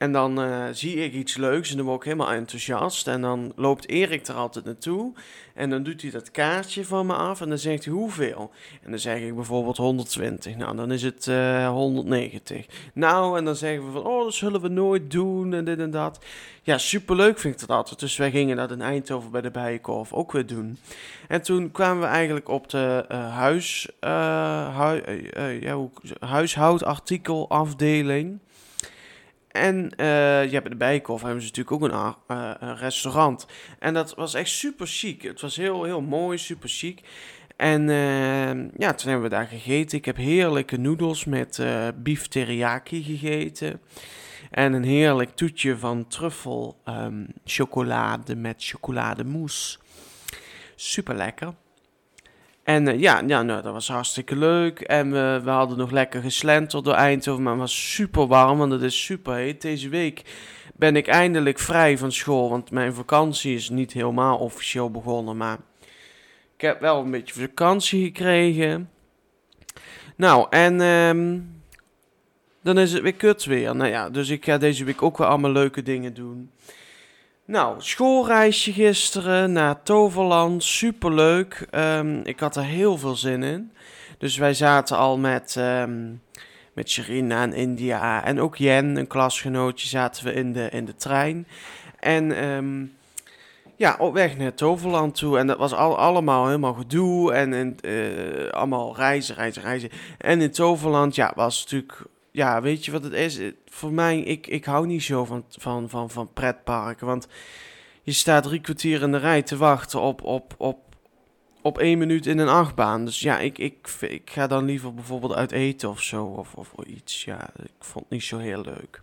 En 0.01 0.11
dan 0.11 0.43
uh, 0.43 0.65
zie 0.71 0.95
ik 0.95 1.13
iets 1.13 1.37
leuks 1.37 1.71
en 1.71 1.77
dan 1.77 1.85
word 1.85 1.97
ik 1.97 2.03
helemaal 2.03 2.31
enthousiast. 2.31 3.07
En 3.07 3.21
dan 3.21 3.51
loopt 3.55 3.89
Erik 3.89 4.27
er 4.27 4.35
altijd 4.35 4.65
naartoe. 4.65 5.13
En 5.53 5.69
dan 5.69 5.83
doet 5.83 6.01
hij 6.01 6.11
dat 6.11 6.31
kaartje 6.31 6.85
van 6.85 7.05
me 7.05 7.13
af 7.13 7.41
en 7.41 7.49
dan 7.49 7.57
zegt 7.57 7.85
hij 7.85 7.93
hoeveel. 7.93 8.51
En 8.83 8.89
dan 8.89 8.99
zeg 8.99 9.19
ik 9.19 9.35
bijvoorbeeld 9.35 9.77
120. 9.77 10.55
Nou, 10.55 10.75
dan 10.75 10.91
is 10.91 11.03
het 11.03 11.27
uh, 11.27 11.65
eh, 11.65 11.71
190. 11.71 12.65
Nou, 12.93 13.37
en 13.37 13.45
dan 13.45 13.55
zeggen 13.55 13.85
we 13.85 13.91
van, 13.91 14.05
oh, 14.05 14.23
dat 14.23 14.33
zullen 14.33 14.61
we 14.61 14.67
nooit 14.67 15.11
doen 15.11 15.53
en 15.53 15.65
dit 15.65 15.79
en 15.79 15.91
dat. 15.91 16.25
Ja, 16.61 16.77
superleuk 16.77 17.39
vind 17.39 17.53
ik 17.53 17.59
dat 17.59 17.69
altijd. 17.77 17.99
Dus 17.99 18.17
wij 18.17 18.31
gingen 18.31 18.57
dat 18.57 18.71
in 18.71 18.81
Eindhoven 18.81 19.31
bij 19.31 19.41
de 19.41 19.51
Bijenkorf 19.51 20.13
ook 20.13 20.31
weer 20.31 20.45
doen. 20.45 20.77
En 21.27 21.41
toen 21.41 21.71
kwamen 21.71 22.01
we 22.01 22.07
eigenlijk 22.07 22.49
op 22.49 22.69
de 22.69 23.05
uh, 23.11 23.35
huis, 23.35 23.87
hu 23.99 24.09
ja, 25.61 25.87
huishoudartikelafdeling. 26.19 28.39
En 29.51 29.93
uh, 29.97 30.51
ja, 30.51 30.61
bij 30.61 30.69
de 30.69 30.75
Bijenkorf 30.75 31.21
hebben 31.21 31.41
ze 31.41 31.47
natuurlijk 31.47 31.75
ook 31.75 31.91
een, 31.91 32.37
uh, 32.37 32.53
een, 32.59 32.77
restaurant. 32.77 33.45
En 33.79 33.93
dat 33.93 34.15
was 34.15 34.33
echt 34.33 34.49
super 34.49 34.87
chic. 34.87 35.21
Het 35.21 35.41
was 35.41 35.55
heel, 35.55 35.83
heel 35.83 36.01
mooi, 36.01 36.37
super 36.37 36.69
chic. 36.69 37.01
En 37.55 37.87
uh, 37.87 38.69
ja, 38.77 38.93
toen 38.93 39.09
hebben 39.09 39.21
we 39.21 39.35
daar 39.35 39.47
gegeten. 39.47 39.97
Ik 39.97 40.05
heb 40.05 40.15
heerlijke 40.15 40.77
noedels 40.77 41.25
met 41.25 41.57
uh, 41.57 41.87
beef 41.95 42.27
teriyaki 42.27 43.03
gegeten. 43.03 43.81
En 44.51 44.73
een 44.73 44.83
heerlijk 44.83 45.35
toetje 45.35 45.77
van 45.77 46.07
truffel 46.07 46.81
um, 46.85 47.27
chocolade 47.45 48.35
met 48.35 48.55
chocolademousse. 48.57 49.79
Super 50.75 51.15
lekker. 51.15 51.53
En 52.71 52.87
uh, 52.87 52.99
ja, 52.99 53.23
ja 53.27 53.41
nou, 53.41 53.61
dat 53.61 53.73
was 53.73 53.87
hartstikke 53.87 54.35
leuk. 54.35 54.79
En 54.79 55.11
we, 55.11 55.41
we 55.43 55.49
hadden 55.49 55.77
nog 55.77 55.91
lekker 55.91 56.21
geslenterd 56.21 56.83
door 56.83 56.93
Eindhoven. 56.93 57.43
Maar 57.43 57.51
het 57.51 57.61
was 57.61 57.93
super 57.93 58.27
warm, 58.27 58.57
want 58.57 58.71
het 58.71 58.81
is 58.81 59.05
super 59.05 59.35
heet. 59.35 59.61
Deze 59.61 59.89
week 59.89 60.23
ben 60.75 60.95
ik 60.95 61.07
eindelijk 61.07 61.59
vrij 61.59 61.97
van 61.97 62.11
school. 62.11 62.49
Want 62.49 62.71
mijn 62.71 62.93
vakantie 62.93 63.55
is 63.55 63.69
niet 63.69 63.93
helemaal 63.93 64.37
officieel 64.37 64.91
begonnen. 64.91 65.37
Maar 65.37 65.57
ik 66.55 66.61
heb 66.61 66.79
wel 66.79 67.01
een 67.01 67.11
beetje 67.11 67.41
vakantie 67.41 68.05
gekregen. 68.05 68.89
Nou, 70.15 70.47
en 70.49 70.81
um, 70.81 71.61
dan 72.61 72.77
is 72.77 72.93
het 72.93 73.01
weer 73.01 73.13
kut 73.13 73.45
weer. 73.45 73.75
Nou 73.75 73.89
ja, 73.89 74.09
dus 74.09 74.29
ik 74.29 74.45
ga 74.45 74.57
deze 74.57 74.83
week 74.83 75.01
ook 75.01 75.17
weer 75.17 75.27
allemaal 75.27 75.51
leuke 75.51 75.81
dingen 75.81 76.13
doen. 76.13 76.51
Nou, 77.51 77.75
schoolreisje 77.77 78.73
gisteren 78.73 79.51
naar 79.51 79.83
Toverland, 79.83 80.63
superleuk. 80.63 81.67
Um, 81.75 82.21
ik 82.23 82.39
had 82.39 82.55
er 82.55 82.63
heel 82.63 82.97
veel 82.97 83.15
zin 83.15 83.43
in. 83.43 83.71
Dus 84.17 84.37
wij 84.37 84.53
zaten 84.53 84.97
al 84.97 85.17
met, 85.17 85.55
um, 85.57 86.21
met 86.73 86.89
Sherina 86.89 87.41
en 87.41 87.53
India 87.53 88.23
en 88.23 88.39
ook 88.39 88.55
Jen, 88.55 88.95
een 88.95 89.07
klasgenootje, 89.07 89.87
zaten 89.87 90.25
we 90.25 90.33
in 90.33 90.53
de, 90.53 90.69
in 90.69 90.85
de 90.85 90.95
trein. 90.95 91.47
En 91.99 92.45
um, 92.45 92.93
ja, 93.75 93.95
op 93.99 94.13
weg 94.13 94.37
naar 94.37 94.53
Toverland 94.53 95.15
toe. 95.15 95.37
En 95.37 95.47
dat 95.47 95.57
was 95.57 95.73
al, 95.73 95.97
allemaal 95.97 96.45
helemaal 96.45 96.73
gedoe 96.73 97.33
en, 97.33 97.53
en 97.53 97.77
uh, 97.81 98.49
allemaal 98.49 98.95
reizen, 98.95 99.35
reizen, 99.35 99.61
reizen. 99.61 99.89
En 100.17 100.41
in 100.41 100.51
Toverland, 100.51 101.15
ja, 101.15 101.31
was 101.35 101.61
natuurlijk 101.63 102.05
ja, 102.31 102.61
weet 102.61 102.85
je 102.85 102.91
wat 102.91 103.03
het 103.03 103.13
is? 103.13 103.39
Voor 103.65 103.91
mij, 103.91 104.19
ik, 104.19 104.47
ik 104.47 104.65
hou 104.65 104.87
niet 104.87 105.03
zo 105.03 105.25
van, 105.25 105.45
van, 105.49 105.89
van, 105.89 106.09
van 106.09 106.33
pretparken. 106.33 107.07
Want 107.07 107.27
je 108.03 108.11
staat 108.11 108.43
drie 108.43 108.61
kwartier 108.61 109.01
in 109.01 109.11
de 109.11 109.17
rij 109.17 109.41
te 109.41 109.57
wachten 109.57 110.01
op, 110.01 110.23
op, 110.23 110.53
op, 110.57 110.77
op 111.61 111.77
één 111.79 111.97
minuut 111.97 112.25
in 112.25 112.37
een 112.37 112.47
achtbaan. 112.47 113.05
Dus 113.05 113.19
ja, 113.19 113.39
ik, 113.39 113.57
ik, 113.57 113.87
ik 113.99 114.29
ga 114.29 114.47
dan 114.47 114.65
liever 114.65 114.93
bijvoorbeeld 114.93 115.33
uit 115.33 115.51
eten 115.51 115.89
of 115.89 116.01
zo. 116.01 116.23
Of, 116.23 116.53
of 116.53 116.73
iets. 116.85 117.23
Ja, 117.23 117.49
ik 117.63 117.71
vond 117.79 118.03
het 118.03 118.13
niet 118.13 118.23
zo 118.23 118.37
heel 118.37 118.61
leuk. 118.61 119.01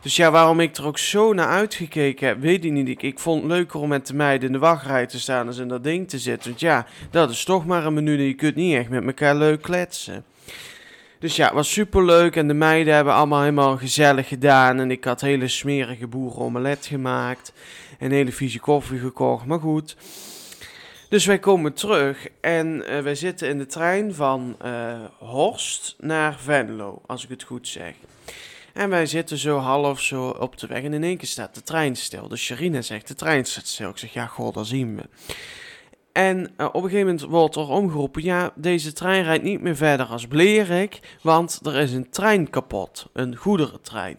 Dus 0.00 0.16
ja, 0.16 0.30
waarom 0.30 0.60
ik 0.60 0.76
er 0.76 0.86
ook 0.86 0.98
zo 0.98 1.32
naar 1.32 1.48
uitgekeken 1.48 2.26
heb, 2.26 2.40
weet 2.40 2.64
ik 2.64 2.70
niet. 2.70 2.88
Ik, 2.88 3.02
ik 3.02 3.18
vond 3.18 3.42
het 3.42 3.50
leuker 3.50 3.80
om 3.80 3.88
met 3.88 4.06
de 4.06 4.14
meiden 4.14 4.46
in 4.46 4.52
de 4.52 4.58
wachtrij 4.58 5.06
te 5.06 5.20
staan 5.20 5.48
en 5.48 5.60
in 5.60 5.68
dat 5.68 5.84
ding 5.84 6.08
te 6.08 6.18
zitten. 6.18 6.48
Want 6.48 6.60
ja, 6.60 6.86
dat 7.10 7.30
is 7.30 7.44
toch 7.44 7.66
maar 7.66 7.86
een 7.86 7.94
minuut 7.94 8.18
en 8.18 8.24
je 8.24 8.34
kunt 8.34 8.54
niet 8.54 8.76
echt 8.76 8.88
met 8.88 9.04
elkaar 9.04 9.36
leuk 9.36 9.62
kletsen. 9.62 10.24
Dus 11.18 11.36
ja, 11.36 11.54
was 11.54 11.72
super 11.72 12.04
leuk 12.04 12.36
en 12.36 12.48
de 12.48 12.54
meiden 12.54 12.94
hebben 12.94 13.14
allemaal 13.14 13.40
helemaal 13.40 13.76
gezellig 13.76 14.28
gedaan. 14.28 14.80
En 14.80 14.90
ik 14.90 15.04
had 15.04 15.20
hele 15.20 15.48
smerige 15.48 16.06
boerenomelet 16.06 16.86
gemaakt. 16.86 17.52
En 17.98 18.10
hele 18.10 18.32
vieze 18.32 18.60
koffie 18.60 18.98
gekocht, 18.98 19.46
maar 19.46 19.60
goed. 19.60 19.96
Dus 21.08 21.26
wij 21.26 21.38
komen 21.38 21.72
terug 21.72 22.26
en 22.40 22.84
uh, 22.90 23.00
wij 23.00 23.14
zitten 23.14 23.48
in 23.48 23.58
de 23.58 23.66
trein 23.66 24.14
van 24.14 24.56
uh, 24.64 24.94
Horst 25.18 25.96
naar 25.98 26.38
Venlo, 26.38 27.02
als 27.06 27.24
ik 27.24 27.28
het 27.28 27.42
goed 27.42 27.68
zeg. 27.68 27.94
En 28.72 28.88
wij 28.88 29.06
zitten 29.06 29.38
zo 29.38 29.58
half 29.58 30.00
zo 30.00 30.28
op 30.28 30.58
de 30.58 30.66
weg 30.66 30.82
en 30.82 30.92
in 30.92 31.04
één 31.04 31.16
keer 31.16 31.28
staat 31.28 31.54
de 31.54 31.62
trein 31.62 31.96
stil. 31.96 32.28
Dus 32.28 32.42
Sharina 32.42 32.82
zegt, 32.82 33.08
de 33.08 33.14
trein 33.14 33.44
staat 33.44 33.66
stil. 33.66 33.88
Ik 33.88 33.98
zeg, 33.98 34.12
ja, 34.12 34.26
god, 34.26 34.54
dat 34.54 34.66
zien 34.66 34.96
we. 34.96 35.02
En 36.14 36.38
uh, 36.38 36.66
op 36.66 36.74
een 36.74 36.82
gegeven 36.82 37.06
moment 37.06 37.20
wordt 37.20 37.56
er 37.56 37.68
omgeroepen: 37.68 38.22
ja, 38.22 38.52
deze 38.54 38.92
trein 38.92 39.24
rijdt 39.24 39.44
niet 39.44 39.60
meer 39.60 39.76
verder 39.76 40.06
als 40.06 40.26
Blerik, 40.26 41.18
want 41.22 41.60
er 41.62 41.76
is 41.76 41.92
een 41.92 42.10
trein 42.10 42.50
kapot, 42.50 43.06
een 43.12 43.36
goederentrein. 43.36 44.16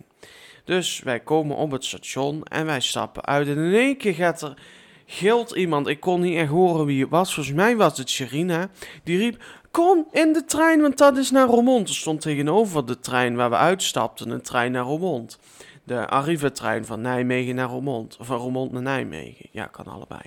Dus 0.63 1.01
wij 1.03 1.19
komen 1.19 1.55
op 1.55 1.71
het 1.71 1.85
station 1.85 2.43
en 2.43 2.65
wij 2.65 2.79
stappen 2.79 3.25
uit. 3.25 3.47
En 3.47 3.57
in 3.57 3.73
één 3.73 3.97
keer 3.97 4.13
gaat 4.13 4.41
er 4.41 4.57
gilt 5.05 5.51
iemand. 5.51 5.87
Ik 5.87 5.99
kon 5.99 6.21
niet 6.21 6.37
echt 6.37 6.49
horen 6.49 6.85
wie 6.85 7.01
het 7.01 7.09
was. 7.09 7.33
Volgens 7.33 7.55
mij 7.55 7.75
was 7.75 7.97
het 7.97 8.09
Sherina. 8.09 8.69
Die 9.03 9.17
riep: 9.17 9.43
Kom 9.71 10.07
in 10.11 10.33
de 10.33 10.45
trein, 10.45 10.81
want 10.81 10.97
dat 10.97 11.17
is 11.17 11.31
naar 11.31 11.47
Roermond. 11.47 11.89
Er 11.89 11.95
stond 11.95 12.21
tegenover 12.21 12.85
de 12.85 12.99
trein 12.99 13.35
waar 13.35 13.49
we 13.49 13.55
uitstapten 13.55 14.29
een 14.29 14.41
trein 14.41 14.71
naar 14.71 14.83
Roermond. 14.83 15.39
De 15.83 16.07
Arriva-trein 16.07 16.85
van 16.85 17.01
Nijmegen 17.01 17.55
naar 17.55 17.69
Roermond. 17.69 18.17
Of 18.19 18.27
van 18.27 18.37
Roermond 18.37 18.71
naar 18.71 18.81
Nijmegen. 18.81 19.49
Ja, 19.51 19.65
kan 19.65 19.85
allebei. 19.85 20.21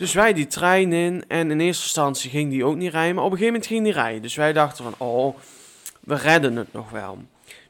Dus 0.00 0.12
wij 0.12 0.32
die 0.32 0.46
trein 0.46 0.92
in 0.92 1.24
en 1.28 1.50
in 1.50 1.60
eerste 1.60 1.82
instantie 1.82 2.30
ging 2.30 2.50
die 2.50 2.64
ook 2.64 2.76
niet 2.76 2.92
rijden, 2.92 3.14
maar 3.14 3.24
op 3.24 3.30
een 3.30 3.36
gegeven 3.36 3.60
moment 3.60 3.72
ging 3.72 3.84
die 3.84 4.02
rijden. 4.02 4.22
Dus 4.22 4.34
wij 4.34 4.52
dachten 4.52 4.84
van, 4.84 4.94
oh, 4.98 5.36
we 6.00 6.14
redden 6.14 6.56
het 6.56 6.72
nog 6.72 6.90
wel. 6.90 7.18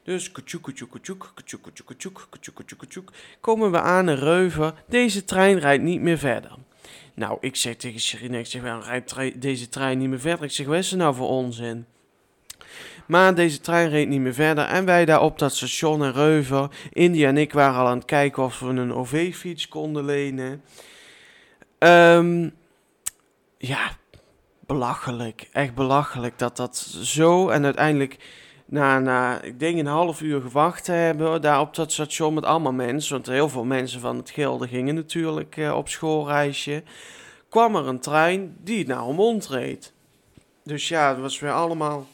Dus 0.03 0.31
kutjoek, 0.31 0.63
kutjoek, 0.63 0.91
kutjoek, 0.91 1.31
kutjoek, 1.33 1.61
kutjoek, 1.85 2.27
kutjoek, 2.29 2.79
kutjoek, 2.79 3.11
komen 3.41 3.71
we 3.71 3.79
aan 3.79 4.09
in 4.09 4.15
Reuven. 4.15 4.73
Deze 4.87 5.25
trein 5.25 5.59
rijdt 5.59 5.83
niet 5.83 6.01
meer 6.01 6.17
verder. 6.17 6.51
Nou, 7.13 7.37
ik 7.41 7.55
zeg 7.55 7.75
tegen 7.75 7.99
Sherine, 7.99 8.39
ik 8.39 8.45
zeg, 8.45 8.61
waarom 8.61 8.83
rijdt 8.83 9.41
deze 9.41 9.69
trein 9.69 9.97
niet 9.97 10.09
meer 10.09 10.19
verder? 10.19 10.45
Ik 10.45 10.51
zeg, 10.51 10.65
wat 10.65 10.77
is 10.77 10.91
er 10.91 10.97
nou 10.97 11.15
voor 11.15 11.29
onzin? 11.29 11.85
Maar 13.05 13.35
deze 13.35 13.59
trein 13.59 13.89
reed 13.89 14.07
niet 14.07 14.21
meer 14.21 14.33
verder 14.33 14.65
en 14.65 14.85
wij 14.85 15.05
daar 15.05 15.21
op 15.21 15.39
dat 15.39 15.55
station 15.55 16.03
in 16.03 16.11
Reuven, 16.11 16.69
India 16.91 17.27
en 17.27 17.37
ik 17.37 17.53
waren 17.53 17.79
al 17.79 17.87
aan 17.87 17.97
het 17.97 18.05
kijken 18.05 18.43
of 18.43 18.59
we 18.59 18.67
een 18.67 18.93
OV-fiets 18.93 19.67
konden 19.67 20.05
lenen. 20.05 20.61
Um, 21.83 22.53
ja, 23.57 23.91
belachelijk. 24.59 25.49
Echt 25.51 25.75
belachelijk 25.75 26.39
dat 26.39 26.57
dat 26.57 26.77
zo. 27.01 27.49
En 27.49 27.63
uiteindelijk, 27.65 28.17
na, 28.65 28.99
na 28.99 29.41
ik 29.41 29.59
denk 29.59 29.79
een 29.79 29.85
half 29.85 30.21
uur 30.21 30.41
gewacht 30.41 30.87
hebben, 30.87 31.41
daar 31.41 31.59
op 31.59 31.75
dat 31.75 31.91
station 31.91 32.33
met 32.33 32.45
allemaal 32.45 32.71
mensen. 32.71 33.13
Want 33.13 33.27
heel 33.27 33.49
veel 33.49 33.63
mensen 33.63 33.99
van 33.99 34.17
het 34.17 34.29
Gilde 34.29 34.67
gingen 34.67 34.95
natuurlijk 34.95 35.57
uh, 35.57 35.75
op 35.75 35.89
schoolreisje. 35.89 36.83
kwam 37.49 37.75
er 37.75 37.87
een 37.87 37.99
trein 37.99 38.55
die 38.63 38.87
naar 38.87 38.99
Roermond 39.03 39.47
reed. 39.47 39.93
Dus 40.63 40.87
ja, 40.87 41.09
het 41.09 41.19
was 41.19 41.39
weer 41.39 41.51
allemaal 41.51 42.07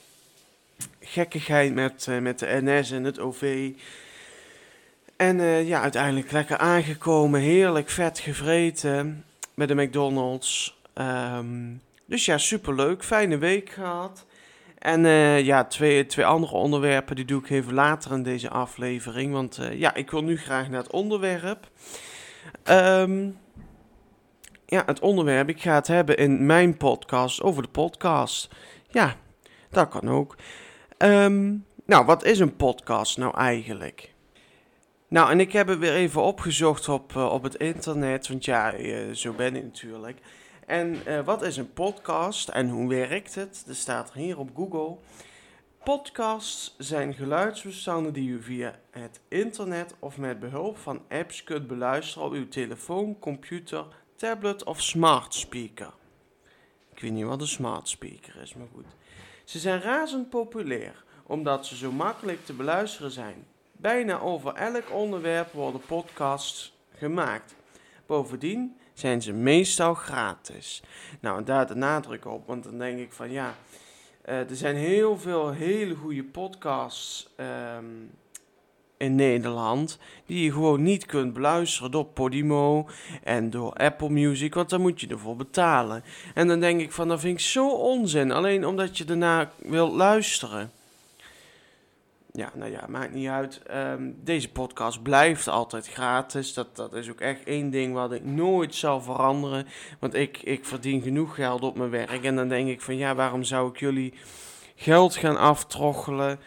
gekkigheid 0.99 1.73
met, 1.73 2.05
uh, 2.09 2.17
met 2.17 2.39
de 2.39 2.59
NS 2.61 2.91
en 2.91 3.03
het 3.03 3.19
OV. 3.19 3.71
En 5.15 5.39
uh, 5.39 5.67
ja, 5.67 5.81
uiteindelijk 5.81 6.31
lekker 6.31 6.57
aangekomen, 6.57 7.39
heerlijk 7.39 7.89
vet 7.89 8.19
gevreten 8.19 9.25
bij 9.57 9.67
de 9.67 9.75
McDonald's. 9.75 10.79
Um, 10.93 11.81
dus 12.05 12.25
ja, 12.25 12.37
superleuk. 12.37 13.03
Fijne 13.03 13.37
week 13.37 13.69
gehad. 13.69 14.25
En 14.77 15.03
uh, 15.03 15.41
ja, 15.41 15.65
twee, 15.65 16.05
twee 16.05 16.25
andere 16.25 16.53
onderwerpen 16.53 17.15
die 17.15 17.25
doe 17.25 17.41
ik 17.41 17.49
even 17.49 17.73
later 17.73 18.11
in 18.11 18.23
deze 18.23 18.49
aflevering. 18.49 19.33
Want 19.33 19.57
uh, 19.59 19.79
ja, 19.79 19.93
ik 19.93 20.11
wil 20.11 20.23
nu 20.23 20.37
graag 20.37 20.69
naar 20.69 20.83
het 20.83 20.91
onderwerp. 20.91 21.69
Um, 22.69 23.37
ja, 24.65 24.83
het 24.85 24.99
onderwerp. 24.99 25.49
Ik 25.49 25.61
ga 25.61 25.73
het 25.73 25.87
hebben 25.87 26.17
in 26.17 26.45
mijn 26.45 26.77
podcast 26.77 27.41
over 27.41 27.61
de 27.61 27.69
podcast. 27.69 28.49
Ja, 28.89 29.15
dat 29.69 29.89
kan 29.89 30.09
ook. 30.09 30.35
Um, 30.97 31.65
nou, 31.85 32.05
wat 32.05 32.23
is 32.23 32.39
een 32.39 32.55
podcast 32.55 33.17
nou 33.17 33.37
eigenlijk? 33.37 34.13
Nou, 35.09 35.31
en 35.31 35.39
ik 35.39 35.51
heb 35.51 35.67
het 35.67 35.79
weer 35.79 35.93
even 35.93 36.21
opgezocht 36.21 36.89
op, 36.89 37.13
uh, 37.13 37.31
op 37.31 37.43
het 37.43 37.55
internet, 37.55 38.27
want 38.27 38.45
ja, 38.45 38.77
uh, 38.77 39.13
zo 39.13 39.33
ben 39.33 39.55
ik 39.55 39.63
natuurlijk. 39.63 40.19
En 40.65 40.97
uh, 41.07 41.25
wat 41.25 41.41
is 41.41 41.57
een 41.57 41.73
podcast 41.73 42.49
en 42.49 42.69
hoe 42.69 42.89
werkt 42.89 43.35
het? 43.35 43.65
Er 43.67 43.75
staat 43.75 44.09
er 44.09 44.15
hier 44.15 44.39
op 44.39 44.49
Google. 44.55 44.97
Podcasts 45.83 46.75
zijn 46.77 47.13
geluidsbestanden 47.13 48.13
die 48.13 48.29
u 48.29 48.41
via 48.41 48.79
het 48.91 49.19
internet 49.27 49.95
of 49.99 50.17
met 50.17 50.39
behulp 50.39 50.77
van 50.77 51.01
apps 51.09 51.43
kunt 51.43 51.67
beluisteren 51.67 52.27
op 52.27 52.33
uw 52.33 52.47
telefoon, 52.47 53.19
computer, 53.19 53.85
tablet 54.15 54.63
of 54.63 54.81
smart 54.81 55.33
speaker. 55.33 55.93
Ik 56.93 56.99
weet 56.99 57.11
niet 57.11 57.25
wat 57.25 57.41
een 57.41 57.47
smart 57.47 57.89
speaker 57.89 58.41
is, 58.41 58.53
maar 58.53 58.67
goed. 58.73 58.85
Ze 59.43 59.59
zijn 59.59 59.81
razend 59.81 60.29
populair 60.29 61.03
omdat 61.23 61.65
ze 61.65 61.75
zo 61.75 61.91
makkelijk 61.91 62.45
te 62.45 62.53
beluisteren 62.53 63.11
zijn. 63.11 63.45
Bijna 63.77 64.19
over 64.19 64.53
elk 64.53 64.91
onderwerp 64.91 65.51
worden 65.51 65.81
podcasts 65.87 66.77
gemaakt. 66.97 67.55
Bovendien 68.05 68.77
zijn 68.93 69.21
ze 69.21 69.33
meestal 69.33 69.93
gratis. 69.93 70.83
Nou, 71.19 71.43
daar 71.43 71.67
de 71.67 71.75
nadruk 71.75 72.25
op, 72.25 72.47
want 72.47 72.63
dan 72.63 72.77
denk 72.77 72.99
ik 72.99 73.11
van 73.11 73.31
ja, 73.31 73.55
uh, 74.25 74.49
er 74.49 74.55
zijn 74.55 74.75
heel 74.75 75.17
veel 75.17 75.51
hele 75.51 75.95
goede 75.95 76.23
podcasts 76.23 77.29
um, 77.77 78.11
in 78.97 79.15
Nederland 79.15 79.99
die 80.25 80.43
je 80.43 80.51
gewoon 80.51 80.83
niet 80.83 81.05
kunt 81.05 81.33
beluisteren 81.33 81.91
door 81.91 82.05
Podimo 82.05 82.87
en 83.23 83.49
door 83.49 83.73
Apple 83.73 84.09
Music, 84.09 84.53
want 84.53 84.69
daar 84.69 84.79
moet 84.79 85.01
je 85.01 85.07
ervoor 85.07 85.35
betalen. 85.35 86.03
En 86.33 86.47
dan 86.47 86.59
denk 86.59 86.81
ik 86.81 86.91
van, 86.91 87.07
dat 87.07 87.19
vind 87.19 87.39
ik 87.39 87.45
zo 87.45 87.69
onzin, 87.69 88.31
alleen 88.31 88.65
omdat 88.65 88.97
je 88.97 89.05
ernaar 89.05 89.51
wilt 89.57 89.93
luisteren. 89.93 90.71
Ja, 92.37 92.51
nou 92.53 92.71
ja, 92.71 92.85
maakt 92.89 93.13
niet 93.13 93.27
uit. 93.27 93.61
Um, 93.71 94.17
deze 94.23 94.51
podcast 94.51 95.03
blijft 95.03 95.47
altijd 95.47 95.87
gratis. 95.87 96.53
Dat, 96.53 96.75
dat 96.75 96.93
is 96.93 97.09
ook 97.09 97.19
echt 97.19 97.43
één 97.43 97.69
ding 97.69 97.93
wat 97.93 98.11
ik 98.11 98.25
nooit 98.25 98.75
zal 98.75 99.01
veranderen. 99.01 99.67
Want 99.99 100.13
ik, 100.13 100.37
ik 100.37 100.65
verdien 100.65 101.01
genoeg 101.01 101.35
geld 101.35 101.63
op 101.63 101.77
mijn 101.77 101.89
werk. 101.89 102.23
En 102.23 102.35
dan 102.35 102.47
denk 102.47 102.67
ik 102.67 102.81
van 102.81 102.97
ja, 102.97 103.15
waarom 103.15 103.43
zou 103.43 103.69
ik 103.69 103.79
jullie 103.79 104.13
geld 104.75 105.15
gaan 105.15 105.37
aftroggelen 105.37 106.39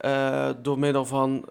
uh, 0.00 0.50
door 0.62 0.78
middel 0.78 1.04
van 1.04 1.48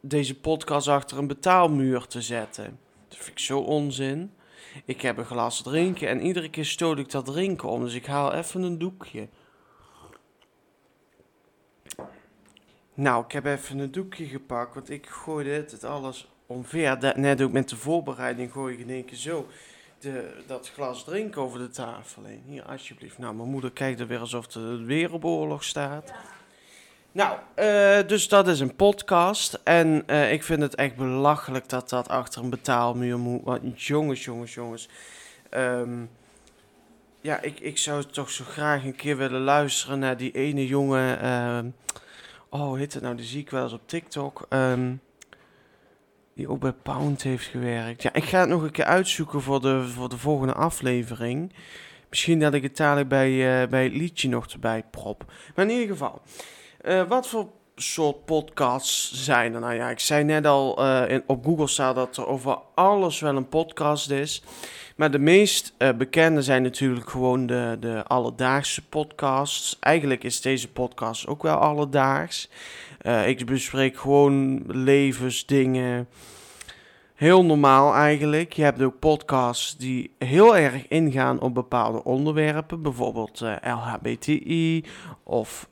deze 0.00 0.40
podcast 0.40 0.88
achter 0.88 1.18
een 1.18 1.26
betaalmuur 1.26 2.06
te 2.06 2.22
zetten? 2.22 2.78
Dat 3.08 3.18
vind 3.18 3.30
ik 3.30 3.38
zo 3.38 3.58
onzin. 3.58 4.32
Ik 4.84 5.00
heb 5.00 5.16
een 5.16 5.24
glas 5.24 5.62
drinken 5.62 6.08
en 6.08 6.20
iedere 6.20 6.50
keer 6.50 6.64
stoot 6.64 6.98
ik 6.98 7.10
dat 7.10 7.24
drinken 7.24 7.68
om. 7.68 7.82
Dus 7.82 7.94
ik 7.94 8.06
haal 8.06 8.32
even 8.32 8.62
een 8.62 8.78
doekje. 8.78 9.28
Nou, 12.94 13.24
ik 13.24 13.32
heb 13.32 13.44
even 13.44 13.78
een 13.78 13.92
doekje 13.92 14.24
gepakt, 14.24 14.74
want 14.74 14.90
ik 14.90 15.06
gooide 15.06 15.50
het, 15.50 15.70
het 15.70 15.84
alles 15.84 16.28
omver. 16.46 17.18
net 17.18 17.42
ook 17.42 17.52
met 17.52 17.68
de 17.68 17.76
voorbereiding 17.76 18.52
gooi 18.52 18.74
ik 18.74 18.80
in 18.80 18.90
één 18.90 19.04
keer 19.04 19.16
zo 19.16 19.46
de, 19.98 20.42
dat 20.46 20.70
glas 20.74 21.04
drinken 21.04 21.42
over 21.42 21.58
de 21.58 21.68
tafel 21.68 22.24
heen. 22.24 22.42
Hier, 22.46 22.62
alsjeblieft. 22.62 23.18
Nou, 23.18 23.34
mijn 23.34 23.48
moeder 23.48 23.70
kijkt 23.70 24.00
er 24.00 24.06
weer 24.06 24.18
alsof 24.18 24.54
er 24.54 24.84
weer 24.84 25.12
op 25.12 25.24
oorlog 25.24 25.64
staat. 25.64 26.12
Nou, 27.12 27.38
uh, 27.58 28.08
dus 28.08 28.28
dat 28.28 28.48
is 28.48 28.60
een 28.60 28.76
podcast. 28.76 29.60
En 29.64 30.02
uh, 30.06 30.32
ik 30.32 30.42
vind 30.42 30.62
het 30.62 30.74
echt 30.74 30.96
belachelijk 30.96 31.68
dat 31.68 31.88
dat 31.88 32.08
achter 32.08 32.42
een 32.42 32.50
betaalmuur 32.50 33.18
moet. 33.18 33.44
Want 33.44 33.82
jongens, 33.82 34.24
jongens, 34.24 34.54
jongens. 34.54 34.88
Um, 35.50 36.10
ja, 37.20 37.40
ik, 37.40 37.60
ik 37.60 37.78
zou 37.78 38.04
toch 38.04 38.30
zo 38.30 38.44
graag 38.44 38.84
een 38.84 38.96
keer 38.96 39.16
willen 39.16 39.40
luisteren 39.40 39.98
naar 39.98 40.16
die 40.16 40.32
ene 40.32 40.66
jongen. 40.66 41.24
Uh, 41.24 41.58
oh, 42.60 42.76
heet 42.76 42.94
het 42.94 43.02
nou? 43.02 43.16
Die 43.16 43.26
zie 43.26 43.40
ik 43.40 43.50
wel 43.50 43.62
eens 43.62 43.72
op 43.72 43.88
TikTok. 43.88 44.46
Um, 44.48 45.00
die 46.34 46.48
ook 46.48 46.60
bij 46.60 46.72
Pound 46.72 47.22
heeft 47.22 47.46
gewerkt. 47.46 48.02
Ja, 48.02 48.12
ik 48.12 48.24
ga 48.24 48.40
het 48.40 48.48
nog 48.48 48.62
een 48.62 48.70
keer 48.70 48.84
uitzoeken 48.84 49.40
voor 49.40 49.60
de, 49.60 49.88
voor 49.88 50.08
de 50.08 50.18
volgende 50.18 50.52
aflevering. 50.52 51.52
Misschien 52.08 52.40
dat 52.40 52.54
ik 52.54 52.62
het 52.62 52.76
dadelijk 52.76 53.08
bij, 53.08 53.62
uh, 53.62 53.68
bij 53.68 53.84
het 53.84 53.92
liedje 53.92 54.28
nog 54.28 54.46
erbij 54.46 54.84
prop. 54.90 55.32
Maar 55.54 55.64
in 55.64 55.70
ieder 55.70 55.88
geval, 55.88 56.22
uh, 56.82 57.08
wat 57.08 57.28
voor 57.28 57.48
soort 57.76 58.24
podcasts 58.24 59.24
zijn? 59.24 59.52
Nou 59.52 59.74
ja, 59.74 59.90
ik 59.90 60.00
zei 60.00 60.24
net 60.24 60.46
al, 60.46 60.84
uh, 60.84 61.02
in, 61.08 61.22
op 61.26 61.44
Google 61.44 61.66
staat 61.66 61.94
dat 61.94 62.16
er 62.16 62.26
over 62.26 62.58
alles 62.74 63.20
wel 63.20 63.36
een 63.36 63.48
podcast 63.48 64.10
is. 64.10 64.42
Maar 64.96 65.10
de 65.10 65.18
meest 65.18 65.74
uh, 65.78 65.92
bekende 65.92 66.42
zijn 66.42 66.62
natuurlijk 66.62 67.10
gewoon 67.10 67.46
de, 67.46 67.76
de 67.80 68.02
alledaagse 68.06 68.82
podcasts. 68.82 69.76
Eigenlijk 69.80 70.24
is 70.24 70.40
deze 70.40 70.68
podcast 70.68 71.26
ook 71.26 71.42
wel 71.42 71.56
alledaags. 71.56 72.48
Uh, 73.02 73.28
ik 73.28 73.46
bespreek 73.46 73.96
gewoon 73.96 74.62
levensdingen. 74.66 76.08
Heel 77.24 77.44
normaal 77.44 77.94
eigenlijk. 77.94 78.52
Je 78.52 78.62
hebt 78.62 78.82
ook 78.82 78.98
podcasts 78.98 79.76
die 79.76 80.10
heel 80.18 80.56
erg 80.56 80.88
ingaan 80.88 81.40
op 81.40 81.54
bepaalde 81.54 82.04
onderwerpen. 82.04 82.82
Bijvoorbeeld 82.82 83.40
uh, 83.40 83.54
LHBTI 83.62 84.84
of 85.22 85.68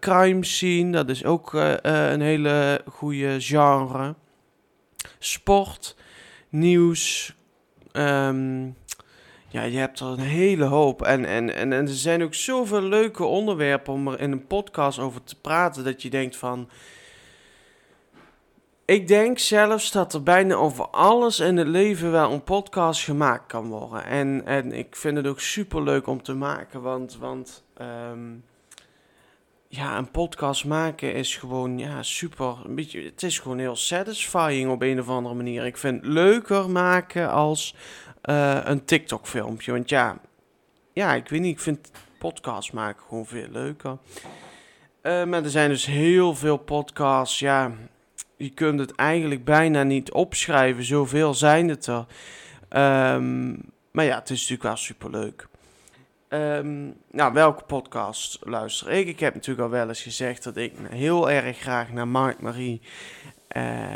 crime 0.00 0.44
scene. 0.44 0.90
Dat 0.90 1.08
is 1.08 1.24
ook 1.24 1.52
een 1.82 2.20
hele 2.20 2.80
goede 2.86 3.40
genre. 3.40 4.14
Sport, 5.18 5.96
nieuws, 6.48 7.36
Um, 7.92 8.76
ja, 9.48 9.62
je 9.62 9.78
hebt 9.78 10.00
er 10.00 10.06
een 10.06 10.18
hele 10.18 10.64
hoop. 10.64 11.02
En, 11.02 11.24
en, 11.24 11.54
en, 11.54 11.72
en 11.72 11.86
er 11.86 11.94
zijn 11.94 12.22
ook 12.22 12.34
zoveel 12.34 12.82
leuke 12.82 13.24
onderwerpen 13.24 13.92
om 13.92 14.08
er 14.08 14.20
in 14.20 14.32
een 14.32 14.46
podcast 14.46 14.98
over 14.98 15.24
te 15.24 15.40
praten. 15.40 15.84
Dat 15.84 16.02
je 16.02 16.10
denkt 16.10 16.36
van. 16.36 16.68
Ik 18.90 19.08
denk 19.08 19.38
zelfs 19.38 19.92
dat 19.92 20.14
er 20.14 20.22
bijna 20.22 20.54
over 20.54 20.88
alles 20.88 21.40
in 21.40 21.56
het 21.56 21.66
leven 21.66 22.10
wel 22.10 22.32
een 22.32 22.44
podcast 22.44 23.04
gemaakt 23.04 23.46
kan 23.46 23.68
worden. 23.68 24.04
En, 24.04 24.46
en 24.46 24.72
ik 24.72 24.96
vind 24.96 25.16
het 25.16 25.26
ook 25.26 25.40
super 25.40 25.82
leuk 25.82 26.06
om 26.06 26.22
te 26.22 26.34
maken. 26.34 26.82
Want, 26.82 27.16
want 27.18 27.64
um, 28.10 28.44
ja, 29.68 29.98
een 29.98 30.10
podcast 30.10 30.64
maken 30.64 31.14
is 31.14 31.36
gewoon 31.36 31.78
ja, 31.78 32.02
super. 32.02 32.56
Een 32.64 32.74
beetje, 32.74 33.02
het 33.02 33.22
is 33.22 33.38
gewoon 33.38 33.58
heel 33.58 33.76
satisfying 33.76 34.70
op 34.70 34.82
een 34.82 35.00
of 35.00 35.08
andere 35.08 35.34
manier. 35.34 35.64
Ik 35.64 35.76
vind 35.76 35.96
het 35.96 36.12
leuker 36.12 36.70
maken 36.70 37.30
als 37.30 37.74
uh, 38.24 38.58
een 38.64 38.84
TikTok-filmpje. 38.84 39.72
Want 39.72 39.88
ja, 39.88 40.18
ja, 40.92 41.14
ik 41.14 41.28
weet 41.28 41.40
niet, 41.40 41.56
ik 41.56 41.62
vind 41.62 41.90
podcast 42.18 42.72
maken 42.72 43.02
gewoon 43.08 43.26
veel 43.26 43.48
leuker. 43.50 43.98
Uh, 45.02 45.24
maar 45.24 45.44
er 45.44 45.50
zijn 45.50 45.68
dus 45.68 45.86
heel 45.86 46.34
veel 46.34 46.56
podcasts. 46.56 47.38
Ja, 47.38 47.72
je 48.40 48.50
kunt 48.50 48.80
het 48.80 48.94
eigenlijk 48.94 49.44
bijna 49.44 49.82
niet 49.82 50.12
opschrijven. 50.12 50.84
Zoveel 50.84 51.34
zijn 51.34 51.68
het 51.68 51.86
er. 51.86 52.04
Um, 53.14 53.60
maar 53.90 54.04
ja, 54.04 54.18
het 54.18 54.30
is 54.30 54.38
natuurlijk 54.40 54.62
wel 54.62 54.76
super 54.76 55.10
leuk. 55.10 55.48
Um, 56.28 56.94
nou, 57.10 57.32
welke 57.32 57.64
podcast 57.64 58.38
luister 58.40 58.90
ik? 58.90 59.06
Ik 59.06 59.20
heb 59.20 59.34
natuurlijk 59.34 59.66
al 59.66 59.70
wel 59.70 59.88
eens 59.88 60.02
gezegd 60.02 60.44
dat 60.44 60.56
ik 60.56 60.72
heel 60.90 61.30
erg 61.30 61.58
graag 61.58 61.92
naar 61.92 62.08
Mark 62.08 62.40
Marie. 62.40 62.80
Uh, 63.56 63.88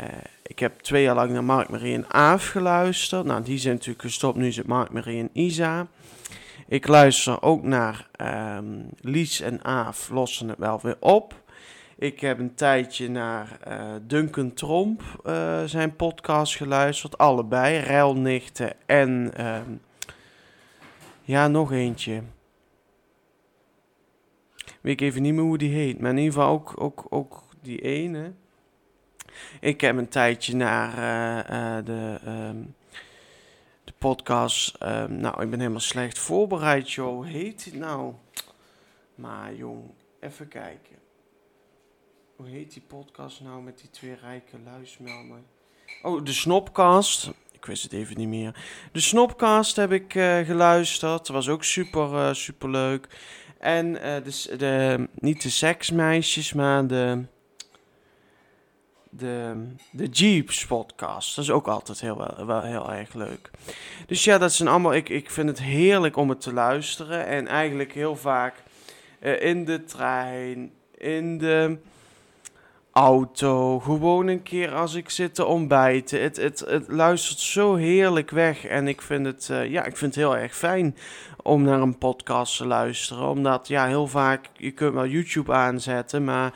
ik 0.43 0.59
heb 0.59 0.79
twee 0.79 1.03
jaar 1.03 1.15
lang 1.15 1.31
naar 1.31 1.43
Mark 1.43 1.69
Marie 1.69 1.93
en 1.93 2.13
Aaf 2.13 2.47
geluisterd. 2.47 3.25
Nou, 3.25 3.43
die 3.43 3.57
zijn 3.57 3.73
natuurlijk 3.73 4.01
gestopt. 4.01 4.37
Nu 4.37 4.51
het 4.51 4.67
Mark 4.67 4.91
Marie 4.91 5.19
en 5.19 5.29
Isa. 5.33 5.87
Ik 6.67 6.87
luister 6.87 7.41
ook 7.41 7.63
naar 7.63 8.07
um, 8.57 8.89
Lies 8.99 9.41
en 9.41 9.63
Aaf, 9.63 10.09
lossen 10.09 10.49
het 10.49 10.57
wel 10.57 10.79
weer 10.81 10.97
op. 10.99 11.43
Ik 11.97 12.19
heb 12.19 12.39
een 12.39 12.55
tijdje 12.55 13.09
naar 13.09 13.59
uh, 13.67 13.93
Duncan 14.01 14.53
Tromp 14.53 15.01
uh, 15.25 15.63
zijn 15.63 15.95
podcast 15.95 16.55
geluisterd. 16.55 17.17
Allebei, 17.17 17.79
Ruilnichten 17.79 18.73
en 18.85 19.31
um, 19.45 19.81
ja, 21.21 21.47
nog 21.47 21.71
eentje. 21.71 22.21
Weet 24.81 24.93
ik 24.93 25.01
even 25.01 25.21
niet 25.21 25.33
meer 25.33 25.43
hoe 25.43 25.57
die 25.57 25.73
heet. 25.73 25.99
Maar 25.99 26.11
in 26.11 26.17
ieder 26.17 26.33
geval 26.33 26.51
ook, 26.51 26.73
ook, 26.77 27.05
ook 27.09 27.43
die 27.61 27.81
ene. 27.81 28.31
Ik 29.59 29.81
heb 29.81 29.97
een 29.97 30.09
tijdje 30.09 30.55
naar 30.55 30.89
uh, 30.89 31.85
de, 31.85 32.19
um, 32.27 32.75
de 33.83 33.93
podcast. 33.97 34.83
Um, 34.83 35.15
nou, 35.15 35.41
ik 35.41 35.49
ben 35.49 35.59
helemaal 35.59 35.79
slecht 35.79 36.19
voorbereid, 36.19 36.91
joh. 36.91 37.25
Heet 37.25 37.63
die 37.63 37.79
nou? 37.79 38.13
Maar 39.15 39.53
jong, 39.53 39.83
even 40.19 40.47
kijken. 40.47 40.94
Hoe 42.35 42.47
heet 42.47 42.73
die 42.73 42.81
podcast 42.87 43.41
nou 43.41 43.61
met 43.61 43.77
die 43.77 43.89
twee 43.89 44.15
rijke 44.21 44.57
luismelden? 44.65 45.45
Oh, 46.01 46.23
de 46.23 46.33
Snopcast. 46.33 47.31
Ik 47.51 47.65
wist 47.65 47.83
het 47.83 47.93
even 47.93 48.17
niet 48.17 48.27
meer. 48.27 48.63
De 48.91 48.99
Snopcast 48.99 49.75
heb 49.75 49.91
ik 49.91 50.11
geluisterd. 50.45 51.01
Dat 51.01 51.27
was 51.27 51.49
ook 51.49 51.63
super, 51.63 52.35
super 52.35 52.69
leuk. 52.69 53.07
En 53.59 53.93
de, 53.93 54.55
de, 54.57 55.07
niet 55.13 55.41
de 55.41 55.49
seksmeisjes, 55.49 56.53
maar 56.53 56.87
de 56.87 57.25
de, 59.09 59.67
de 59.91 60.07
Jeeps 60.07 60.65
podcast. 60.65 61.35
Dat 61.35 61.43
is 61.43 61.51
ook 61.51 61.67
altijd 61.67 62.01
heel, 62.01 62.45
wel, 62.45 62.61
heel 62.61 62.91
erg 62.93 63.13
leuk. 63.13 63.51
Dus 64.07 64.23
ja, 64.23 64.37
dat 64.37 64.53
zijn 64.53 64.69
allemaal. 64.69 64.93
Ik, 64.93 65.09
ik 65.09 65.29
vind 65.29 65.49
het 65.49 65.61
heerlijk 65.61 66.17
om 66.17 66.29
het 66.29 66.41
te 66.41 66.53
luisteren. 66.53 67.25
En 67.25 67.47
eigenlijk 67.47 67.93
heel 67.93 68.15
vaak 68.15 68.63
in 69.39 69.65
de 69.65 69.83
trein, 69.83 70.71
in 70.97 71.37
de 71.37 71.77
auto. 72.97 73.79
Gewoon 73.79 74.27
een 74.27 74.43
keer 74.43 74.73
als 74.73 74.93
ik 74.93 75.09
zit 75.09 75.35
te 75.35 75.45
ontbijten. 75.45 76.21
Het, 76.21 76.37
het, 76.37 76.59
het 76.59 76.87
luistert 76.87 77.39
zo 77.39 77.75
heerlijk 77.75 78.29
weg. 78.29 78.65
En 78.65 78.87
ik 78.87 79.01
vind 79.01 79.25
het, 79.25 79.47
uh, 79.51 79.69
ja, 79.69 79.85
ik 79.85 79.97
vind 79.97 80.15
het 80.15 80.23
heel 80.23 80.37
erg 80.37 80.55
fijn 80.55 80.97
om 81.43 81.63
naar 81.63 81.81
een 81.81 81.97
podcast 81.97 82.57
te 82.57 82.65
luisteren. 82.65 83.27
Omdat 83.27 83.67
ja, 83.67 83.87
heel 83.87 84.07
vaak, 84.07 84.49
je 84.53 84.71
kunt 84.71 84.93
wel 84.93 85.07
YouTube 85.07 85.53
aanzetten, 85.53 86.23
maar 86.23 86.53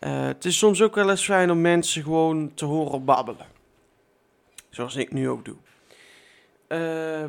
uh, 0.00 0.24
het 0.24 0.44
is 0.44 0.58
soms 0.58 0.82
ook 0.82 0.94
wel 0.94 1.10
eens 1.10 1.24
fijn 1.24 1.50
om 1.50 1.60
mensen 1.60 2.02
gewoon 2.02 2.54
te 2.54 2.64
horen 2.64 3.04
babbelen. 3.04 3.46
Zoals 4.70 4.96
ik 4.96 5.12
nu 5.12 5.28
ook 5.28 5.44
doe. 5.44 5.56
Uh, 6.68 6.78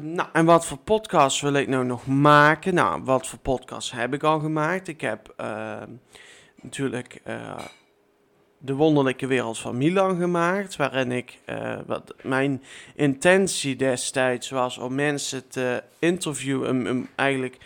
nou, 0.02 0.30
en 0.34 0.46
wat 0.46 0.66
voor 0.66 0.78
podcasts 0.78 1.42
wil 1.42 1.54
ik 1.54 1.68
nou 1.68 1.86
nog 1.86 2.08
maken? 2.08 2.74
Nou, 2.74 3.04
wat 3.04 3.28
voor 3.28 3.40
podcasts 3.40 3.92
heb 3.92 4.14
ik 4.14 4.24
al 4.24 4.40
gemaakt? 4.40 4.88
Ik 4.88 5.02
heb 5.02 5.34
uh, 5.42 5.82
natuurlijk 6.62 7.22
De 8.66 8.74
Wonderlijke 8.74 9.28
Wereld 9.28 9.58
van 9.58 9.78
Milan 9.78 10.18
gemaakt. 10.18 10.76
Waarin 10.76 11.12
ik, 11.12 11.40
wat 11.86 12.14
mijn 12.22 12.64
intentie 12.96 13.76
destijds 13.76 14.50
was 14.50 14.78
om 14.78 14.96
mensen 14.96 15.48
te 15.48 15.84
interviewen. 16.00 17.08
Eigenlijk 17.16 17.58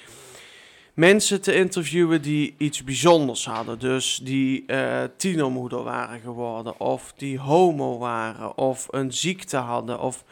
mensen 0.94 1.42
te 1.42 1.54
interviewen 1.56 2.22
die 2.22 2.56
iets 2.58 2.84
bijzonders 2.84 3.46
hadden. 3.46 3.80
Dus 3.80 4.20
die 4.24 4.64
uh, 4.68 5.04
tienermoeder 5.18 5.84
waren 5.84 6.20
geworden, 6.20 6.80
of 6.80 7.14
die 7.18 7.40
homo 7.40 7.98
waren, 7.98 8.58
of 8.58 8.88
een 8.90 9.14
ziekte 9.14 9.58
hadden, 9.58 10.00
of 10.00 10.24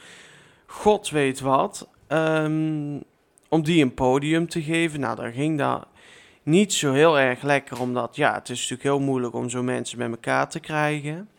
god 0.65 1.09
weet 1.09 1.39
wat. 1.39 1.87
Um, 2.07 3.03
om 3.49 3.63
die 3.63 3.83
een 3.83 3.93
podium 3.93 4.47
te 4.47 4.61
geven. 4.61 4.99
Nou, 4.99 5.15
dan 5.15 5.31
ging 5.31 5.57
dat 5.57 5.87
niet 6.45 6.73
zo 6.73 6.93
heel 6.93 7.19
erg 7.19 7.41
lekker, 7.41 7.79
omdat 7.79 8.15
ja, 8.15 8.33
het 8.33 8.49
is 8.49 8.59
natuurlijk 8.59 8.83
heel 8.83 8.99
moeilijk 8.99 9.33
om 9.33 9.49
zo 9.49 9.63
mensen 9.63 9.97
bij 9.97 10.09
elkaar 10.09 10.49
te 10.49 10.59
krijgen. 10.59 11.29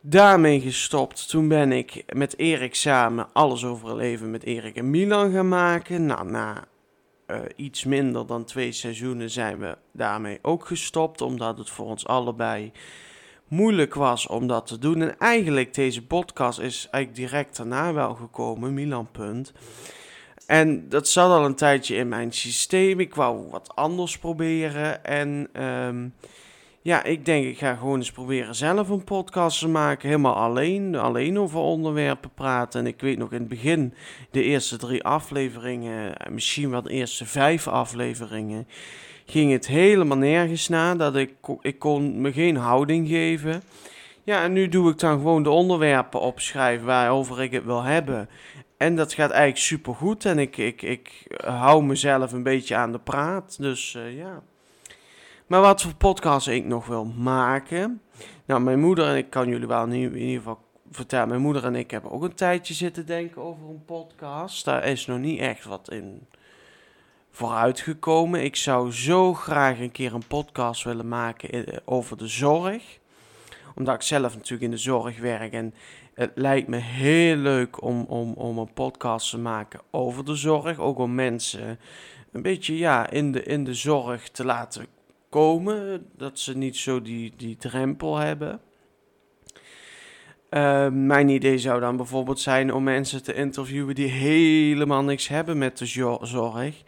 Daarmee 0.00 0.60
gestopt. 0.60 1.28
Toen 1.28 1.48
ben 1.48 1.72
ik 1.72 2.04
met 2.14 2.38
Erik 2.38 2.74
samen 2.74 3.26
alles 3.32 3.64
over 3.64 3.88
het 3.88 3.96
leven 3.96 4.30
met 4.30 4.42
Erik 4.42 4.76
en 4.76 4.90
Milan 4.90 5.32
gaan 5.32 5.48
maken. 5.48 6.06
Nou, 6.06 6.30
na 6.30 6.64
uh, 7.26 7.38
iets 7.56 7.84
minder 7.84 8.26
dan 8.26 8.44
twee 8.44 8.72
seizoenen 8.72 9.30
zijn 9.30 9.58
we 9.58 9.76
daarmee 9.92 10.38
ook 10.42 10.66
gestopt, 10.66 11.20
omdat 11.20 11.58
het 11.58 11.70
voor 11.70 11.86
ons 11.86 12.06
allebei 12.06 12.72
moeilijk 13.48 13.94
was 13.94 14.26
om 14.26 14.46
dat 14.46 14.66
te 14.66 14.78
doen. 14.78 15.02
En 15.02 15.18
eigenlijk 15.18 15.74
deze 15.74 16.06
podcast 16.06 16.58
is 16.58 16.88
eigenlijk 16.90 17.30
direct 17.30 17.56
daarna 17.56 17.92
wel 17.92 18.14
gekomen, 18.14 18.74
Milan 18.74 19.08
Punt. 19.12 19.52
En 20.46 20.88
dat 20.88 21.08
zat 21.08 21.30
al 21.30 21.44
een 21.44 21.54
tijdje 21.54 21.96
in 21.96 22.08
mijn 22.08 22.32
systeem. 22.32 23.00
Ik 23.00 23.14
wou 23.14 23.50
wat 23.50 23.72
anders 23.74 24.18
proberen. 24.18 25.04
En 25.04 25.48
um, 25.62 26.14
ja, 26.86 27.04
ik 27.04 27.24
denk 27.24 27.44
ik 27.46 27.58
ga 27.58 27.74
gewoon 27.74 27.98
eens 27.98 28.12
proberen 28.12 28.54
zelf 28.54 28.88
een 28.88 29.04
podcast 29.04 29.58
te 29.58 29.68
maken. 29.68 30.08
Helemaal 30.08 30.34
alleen. 30.34 30.94
Alleen 30.94 31.38
over 31.38 31.58
onderwerpen 31.58 32.30
praten. 32.34 32.80
En 32.80 32.86
ik 32.86 33.00
weet 33.00 33.18
nog 33.18 33.32
in 33.32 33.38
het 33.38 33.48
begin, 33.48 33.94
de 34.30 34.42
eerste 34.42 34.76
drie 34.76 35.04
afleveringen, 35.04 36.14
misschien 36.30 36.70
wel 36.70 36.82
de 36.82 36.90
eerste 36.90 37.24
vijf 37.24 37.68
afleveringen, 37.68 38.68
ging 39.26 39.52
het 39.52 39.66
helemaal 39.66 40.18
nergens 40.18 40.68
na. 40.68 40.94
Dat 40.94 41.16
ik, 41.16 41.32
ik 41.60 41.78
kon 41.78 42.20
me 42.20 42.32
geen 42.32 42.56
houding 42.56 43.08
geven. 43.08 43.62
Ja, 44.24 44.42
en 44.42 44.52
nu 44.52 44.68
doe 44.68 44.90
ik 44.90 44.98
dan 44.98 45.16
gewoon 45.16 45.42
de 45.42 45.50
onderwerpen 45.50 46.20
opschrijven 46.20 46.86
waarover 46.86 47.42
ik 47.42 47.52
het 47.52 47.64
wil 47.64 47.82
hebben. 47.82 48.28
En 48.76 48.96
dat 48.96 49.12
gaat 49.12 49.30
eigenlijk 49.30 49.60
super 49.60 49.94
goed. 49.94 50.24
En 50.24 50.38
ik, 50.38 50.56
ik, 50.56 50.82
ik 50.82 51.26
hou 51.44 51.84
mezelf 51.84 52.32
een 52.32 52.42
beetje 52.42 52.76
aan 52.76 52.92
de 52.92 52.98
praat. 52.98 53.56
Dus 53.58 53.94
uh, 53.94 54.16
ja. 54.16 54.42
Maar 55.46 55.60
wat 55.60 55.82
voor 55.82 55.94
podcast 55.94 56.48
ik 56.48 56.64
nog 56.64 56.86
wil 56.86 57.04
maken. 57.04 58.00
Nou, 58.44 58.60
mijn 58.60 58.80
moeder 58.80 59.08
en 59.08 59.16
ik 59.16 59.30
kan 59.30 59.48
jullie 59.48 59.66
wel 59.66 59.84
in 59.84 60.16
ieder 60.16 60.36
geval 60.36 60.58
vertellen. 60.90 61.28
Mijn 61.28 61.40
moeder 61.40 61.64
en 61.64 61.74
ik 61.74 61.90
hebben 61.90 62.10
ook 62.10 62.22
een 62.22 62.34
tijdje 62.34 62.74
zitten 62.74 63.06
denken 63.06 63.42
over 63.42 63.68
een 63.68 63.84
podcast. 63.84 64.64
Daar 64.64 64.84
is 64.84 65.06
nog 65.06 65.18
niet 65.18 65.40
echt 65.40 65.64
wat 65.64 65.90
in 65.90 66.26
vooruitgekomen. 67.30 68.44
Ik 68.44 68.56
zou 68.56 68.92
zo 68.92 69.34
graag 69.34 69.78
een 69.78 69.92
keer 69.92 70.14
een 70.14 70.26
podcast 70.26 70.84
willen 70.84 71.08
maken 71.08 71.66
over 71.84 72.16
de 72.16 72.28
zorg. 72.28 72.98
Omdat 73.74 73.94
ik 73.94 74.02
zelf 74.02 74.34
natuurlijk 74.34 74.62
in 74.62 74.70
de 74.70 74.76
zorg 74.76 75.18
werk. 75.18 75.52
En 75.52 75.74
het 76.16 76.32
lijkt 76.34 76.68
me 76.68 76.76
heel 76.76 77.36
leuk 77.36 77.82
om, 77.82 78.04
om, 78.08 78.32
om 78.32 78.58
een 78.58 78.72
podcast 78.72 79.30
te 79.30 79.38
maken 79.38 79.80
over 79.90 80.24
de 80.24 80.34
zorg. 80.34 80.78
Ook 80.78 80.98
om 80.98 81.14
mensen 81.14 81.78
een 82.32 82.42
beetje 82.42 82.76
ja, 82.76 83.10
in, 83.10 83.32
de, 83.32 83.42
in 83.42 83.64
de 83.64 83.74
zorg 83.74 84.28
te 84.28 84.44
laten 84.44 84.86
komen. 85.30 86.06
Dat 86.16 86.38
ze 86.38 86.56
niet 86.56 86.76
zo 86.76 87.02
die, 87.02 87.32
die 87.36 87.56
drempel 87.56 88.16
hebben. 88.16 88.60
Uh, 90.50 90.88
mijn 90.88 91.28
idee 91.28 91.58
zou 91.58 91.80
dan 91.80 91.96
bijvoorbeeld 91.96 92.40
zijn 92.40 92.72
om 92.72 92.82
mensen 92.82 93.22
te 93.22 93.34
interviewen 93.34 93.94
die 93.94 94.08
helemaal 94.08 95.02
niks 95.02 95.28
hebben 95.28 95.58
met 95.58 95.78
de 95.78 95.86
zorg. 96.22 96.82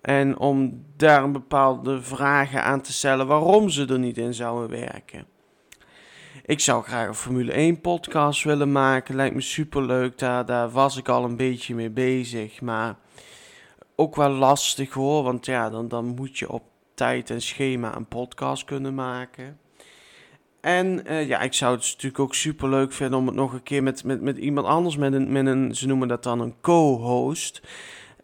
En 0.00 0.38
om 0.38 0.84
daar 0.96 1.22
een 1.22 1.32
bepaalde 1.32 2.02
vragen 2.02 2.62
aan 2.62 2.80
te 2.80 2.92
stellen 2.92 3.26
waarom 3.26 3.68
ze 3.68 3.86
er 3.86 3.98
niet 3.98 4.18
in 4.18 4.34
zouden 4.34 4.78
werken. 4.78 5.26
Ik 6.46 6.60
zou 6.60 6.84
graag 6.84 7.06
een 7.06 7.14
Formule 7.14 7.52
1 7.52 7.80
podcast 7.80 8.44
willen 8.44 8.72
maken. 8.72 9.14
Lijkt 9.14 9.34
me 9.34 9.40
super 9.40 9.82
leuk. 9.82 10.18
Daar, 10.18 10.46
daar 10.46 10.70
was 10.70 10.96
ik 10.96 11.08
al 11.08 11.24
een 11.24 11.36
beetje 11.36 11.74
mee 11.74 11.90
bezig. 11.90 12.60
Maar 12.60 12.96
ook 13.96 14.16
wel 14.16 14.30
lastig 14.30 14.92
hoor. 14.92 15.22
Want 15.22 15.46
ja, 15.46 15.70
dan, 15.70 15.88
dan 15.88 16.04
moet 16.06 16.38
je 16.38 16.50
op 16.50 16.62
tijd 16.94 17.30
en 17.30 17.42
schema 17.42 17.96
een 17.96 18.06
podcast 18.06 18.64
kunnen 18.64 18.94
maken. 18.94 19.58
En 20.60 21.02
uh, 21.06 21.28
ja, 21.28 21.40
ik 21.40 21.54
zou 21.54 21.76
het 21.76 21.84
natuurlijk 21.84 22.18
ook 22.18 22.34
super 22.34 22.68
leuk 22.68 22.92
vinden 22.92 23.18
om 23.18 23.26
het 23.26 23.36
nog 23.36 23.52
een 23.52 23.62
keer 23.62 23.82
met, 23.82 24.04
met, 24.04 24.20
met 24.20 24.38
iemand 24.38 24.66
anders, 24.66 24.96
met 24.96 25.12
een, 25.12 25.32
met 25.32 25.46
een, 25.46 25.74
ze 25.74 25.86
noemen 25.86 26.08
dat 26.08 26.22
dan 26.22 26.40
een 26.40 26.54
co-host, 26.60 27.62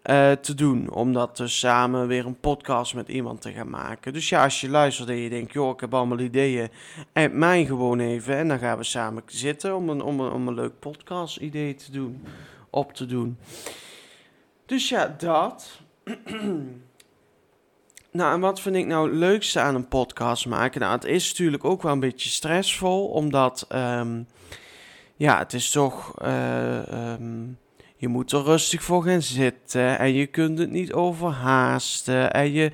uh, 0.04 0.32
te 0.32 0.54
doen. 0.54 0.90
Om 0.90 1.12
dat 1.12 1.36
dus 1.36 1.58
samen 1.58 2.06
weer 2.06 2.26
een 2.26 2.40
podcast 2.40 2.94
met 2.94 3.08
iemand 3.08 3.40
te 3.40 3.52
gaan 3.52 3.70
maken. 3.70 4.12
Dus 4.12 4.28
ja, 4.28 4.42
als 4.42 4.60
je 4.60 4.68
luistert 4.68 5.08
en 5.08 5.16
je 5.16 5.30
denkt, 5.30 5.52
joh, 5.52 5.70
ik 5.70 5.80
heb 5.80 5.94
allemaal 5.94 6.18
ideeën, 6.18 6.68
en 7.12 7.38
mij 7.38 7.64
gewoon 7.64 8.00
even. 8.00 8.36
En 8.36 8.48
dan 8.48 8.58
gaan 8.58 8.78
we 8.78 8.84
samen 8.84 9.22
zitten 9.26 9.76
om 9.76 9.88
een, 9.88 10.02
om 10.02 10.20
een, 10.20 10.32
om 10.32 10.48
een 10.48 10.54
leuk 10.54 10.78
podcast 10.78 11.36
idee 11.36 11.74
te 11.74 11.92
doen, 11.92 12.24
op 12.70 12.92
te 12.92 13.06
doen. 13.06 13.38
Dus 14.66 14.88
ja, 14.88 15.14
dat. 15.18 15.80
Nou, 18.12 18.34
en 18.34 18.40
wat 18.40 18.60
vind 18.60 18.76
ik 18.76 18.86
nou 18.86 19.08
het 19.08 19.18
leukste 19.18 19.60
aan 19.60 19.74
een 19.74 19.88
podcast 19.88 20.46
maken? 20.46 20.80
Nou, 20.80 20.94
het 20.94 21.04
is 21.04 21.28
natuurlijk 21.28 21.64
ook 21.64 21.82
wel 21.82 21.92
een 21.92 22.00
beetje 22.00 22.28
stressvol, 22.28 23.06
omdat, 23.06 23.66
um, 23.72 24.26
ja, 25.16 25.38
het 25.38 25.52
is 25.52 25.70
toch, 25.70 26.22
uh, 26.22 27.12
je 28.02 28.08
moet 28.08 28.32
er 28.32 28.42
rustig 28.42 28.82
voor 28.82 29.02
gaan 29.02 29.22
zitten 29.22 29.98
en 29.98 30.12
je 30.12 30.26
kunt 30.26 30.58
het 30.58 30.70
niet 30.70 30.92
overhaasten. 30.92 32.32
En 32.32 32.52
je, 32.52 32.72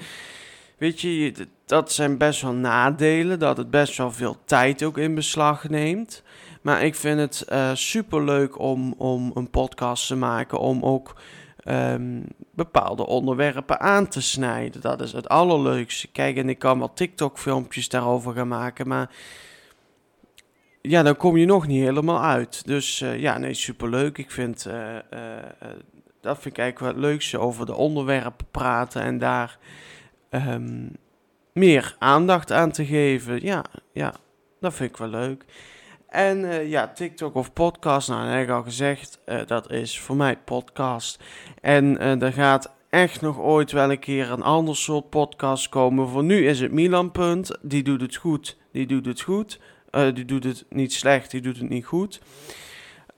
weet 0.79 1.01
je, 1.01 1.35
dat 1.67 1.93
zijn 1.93 2.19
best 2.19 2.43
wel 2.43 2.53
nadelen, 2.53 3.39
dat 3.39 3.57
het 3.57 3.71
best 3.71 3.97
wel 3.97 4.13
veel 4.13 4.37
tijd 4.45 4.83
ook 4.83 4.99
in 4.99 5.15
beslag 5.15 5.69
neemt. 5.69 6.23
Maar 6.63 6.83
ik 6.83 6.95
vind 6.95 7.21
het 7.21 7.47
uh, 7.53 7.71
super 7.75 8.25
leuk 8.25 8.59
om, 8.59 8.95
om 8.97 9.31
een 9.35 9.51
podcast 9.51 10.07
te 10.07 10.17
maken, 10.17 10.59
om 10.59 10.83
ook 10.83 11.21
um, 11.65 12.25
bepaalde 12.55 13.07
onderwerpen 13.07 13.81
aan 13.81 14.09
te 14.09 14.21
snijden. 14.21 14.81
Dat 14.81 15.01
is 15.01 15.13
het 15.13 15.29
allerleukste. 15.29 16.09
Kijk, 16.09 16.37
en 16.37 16.49
ik 16.49 16.59
kan 16.59 16.79
wel 16.79 16.93
TikTok-filmpjes 16.93 17.89
daarover 17.89 18.35
gaan 18.35 18.49
maken, 18.49 18.89
maar 18.89 19.11
ja, 20.89 21.03
dan 21.03 21.17
kom 21.17 21.37
je 21.37 21.47
nog 21.47 21.67
niet 21.67 21.83
helemaal 21.83 22.23
uit. 22.23 22.67
Dus 22.67 23.01
uh, 23.01 23.21
ja, 23.21 23.39
nee, 23.39 23.55
superleuk. 23.55 24.19
Ik 24.19 24.31
vind, 24.31 24.67
uh, 24.69 24.97
dat 26.21 26.39
vind 26.39 26.57
ik 26.57 26.63
eigenlijk 26.63 26.79
wel 26.79 26.89
het 26.89 27.13
leukste, 27.13 27.39
over 27.39 27.67
de 27.67 27.75
onderwerpen 27.75 28.47
praten 28.51 29.03
en 29.03 29.19
daar 29.19 29.59
um, 30.31 30.97
meer 31.53 31.97
aandacht 31.99 32.53
aan 32.53 32.71
te 32.71 32.87
geven. 32.87 33.43
Ja, 33.43 33.65
ja, 33.93 34.15
dat 34.61 34.75
vind 34.75 34.91
ik 34.91 34.97
wel 34.97 35.09
leuk. 35.09 35.45
En 36.09 36.69
ja, 36.69 36.89
TikTok 36.89 37.35
of 37.35 37.53
podcast, 37.53 38.09
nou, 38.09 38.25
dat 38.25 38.33
heb 38.33 38.43
ik 38.43 38.51
al 38.51 38.63
gezegd, 38.63 39.21
dat 39.47 39.71
is 39.71 40.01
voor 40.01 40.17
mij 40.17 40.37
podcast. 40.37 41.23
En 41.61 41.85
uh, 41.85 42.23
er 42.23 42.33
gaat 42.33 42.73
echt 42.91 43.21
nog 43.21 43.39
ooit 43.39 43.73
wel 43.73 43.91
een 43.91 43.99
keer 43.99 44.31
een 44.31 44.43
ander 44.43 44.77
soort 44.77 45.11
podcast 45.11 45.69
komen. 45.69 46.09
Voor 46.09 46.25
nu 46.25 46.47
is 46.47 46.61
het 46.61 46.73
Milan 46.73 47.11
Punt, 47.11 47.59
die 47.63 47.83
doet 47.83 48.01
het 48.01 48.17
goed, 48.17 48.57
die 48.73 48.87
doet 48.87 49.07
het 49.07 49.21
goed. 49.21 49.61
Die 49.91 50.25
doet 50.25 50.45
het 50.45 50.65
niet 50.71 50.93
slecht, 50.93 51.31
die 51.31 51.41
doet 51.41 51.59
het 51.59 51.69
niet 51.69 51.85
goed. 51.85 52.21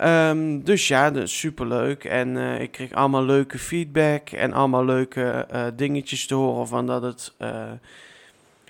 Ehm, 0.00 0.60
dus 0.60 0.88
ja, 0.88 1.10
dat 1.10 1.22
is 1.22 1.38
superleuk. 1.38 2.04
En 2.04 2.36
eh, 2.36 2.60
ik 2.60 2.70
kreeg 2.72 2.92
allemaal 2.92 3.24
leuke 3.24 3.58
feedback 3.58 4.30
en 4.30 4.52
allemaal 4.52 4.84
leuke 4.84 5.46
eh, 5.50 5.66
dingetjes 5.76 6.26
te 6.26 6.34
horen 6.34 6.68
van 6.68 6.86
dat 6.86 7.02
het 7.02 7.34
eh, 7.38 7.72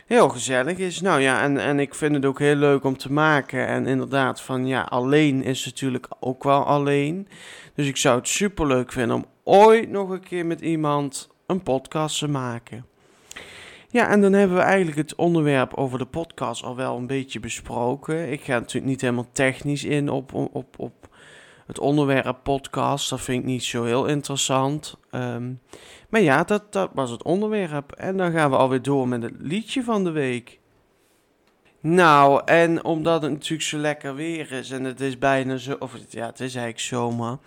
heel 0.07 0.29
gezellig 0.29 0.79
is. 0.79 1.01
Nou 1.01 1.21
ja, 1.21 1.43
en, 1.43 1.59
en 1.59 1.79
ik 1.79 1.95
vind 1.95 2.15
het 2.15 2.25
ook 2.25 2.39
heel 2.39 2.55
leuk 2.55 2.85
om 2.85 2.97
te 2.97 3.13
maken. 3.13 3.67
En 3.67 3.87
inderdaad, 3.87 4.41
van 4.41 4.67
ja, 4.67 4.83
alleen 4.83 5.43
is 5.43 5.65
natuurlijk 5.65 6.07
ook 6.21 6.45
wel 6.45 6.65
alleen. 6.65 7.29
Dus 7.75 7.87
ik 7.87 7.97
zou 7.97 8.19
het 8.19 8.29
superleuk 8.29 8.93
vinden 8.93 9.17
om 9.17 9.27
ooit 9.45 9.91
nog 9.91 10.11
een 10.11 10.25
keer 10.25 10.47
met 10.47 10.61
iemand 10.61 11.29
een 11.47 11.63
podcast 11.63 12.19
te 12.19 12.29
maken. 12.29 12.89
Ja, 13.92 14.09
en 14.09 14.20
dan 14.20 14.33
hebben 14.33 14.57
we 14.57 14.62
eigenlijk 14.62 14.96
het 14.96 15.14
onderwerp 15.14 15.74
over 15.74 15.98
de 15.98 16.07
podcast 16.07 16.62
al 16.64 16.76
wel 16.76 16.96
een 16.96 17.07
beetje 17.07 17.40
besproken. 17.40 18.33
Ik 18.33 18.40
ga 18.40 18.59
natuurlijk 18.59 18.87
niet 18.87 19.00
helemaal 19.00 19.29
technisch 19.33 19.85
in 19.85 20.09
op, 20.09 20.35
op, 20.35 20.79
op 20.79 21.09
het 21.66 21.79
onderwerp 21.79 22.38
podcast. 22.42 23.11
Dat 23.11 23.20
vind 23.20 23.42
ik 23.42 23.48
niet 23.48 23.64
zo 23.64 23.85
heel 23.85 24.07
interessant. 24.07 24.96
Ehm, 25.11 25.53
maar 26.09 26.20
ja, 26.20 26.44
dat, 26.44 26.72
dat 26.72 26.90
was 26.94 27.11
het 27.11 27.22
onderwerp. 27.22 27.92
En 27.92 28.16
dan 28.16 28.33
gaan 28.33 28.50
we 28.50 28.57
alweer 28.57 28.83
door 28.83 29.09
met 29.09 29.22
het 29.22 29.35
liedje 29.38 29.83
van 29.83 30.05
de 30.05 30.11
week. 30.11 30.61
Nou, 31.83 32.42
en 32.44 32.85
omdat 32.85 33.22
het 33.22 33.31
natuurlijk 33.31 33.62
zo 33.62 33.79
lekker 33.79 34.14
weer 34.14 34.53
is 34.53 34.70
en 34.70 34.85
het 34.85 35.00
is 35.00 35.18
bijna 35.18 35.57
zo, 35.57 35.76
of 35.79 35.96
ja, 36.09 36.26
het 36.26 36.40
is 36.40 36.55
eigenlijk 36.55 36.81
zomer, 36.81 37.38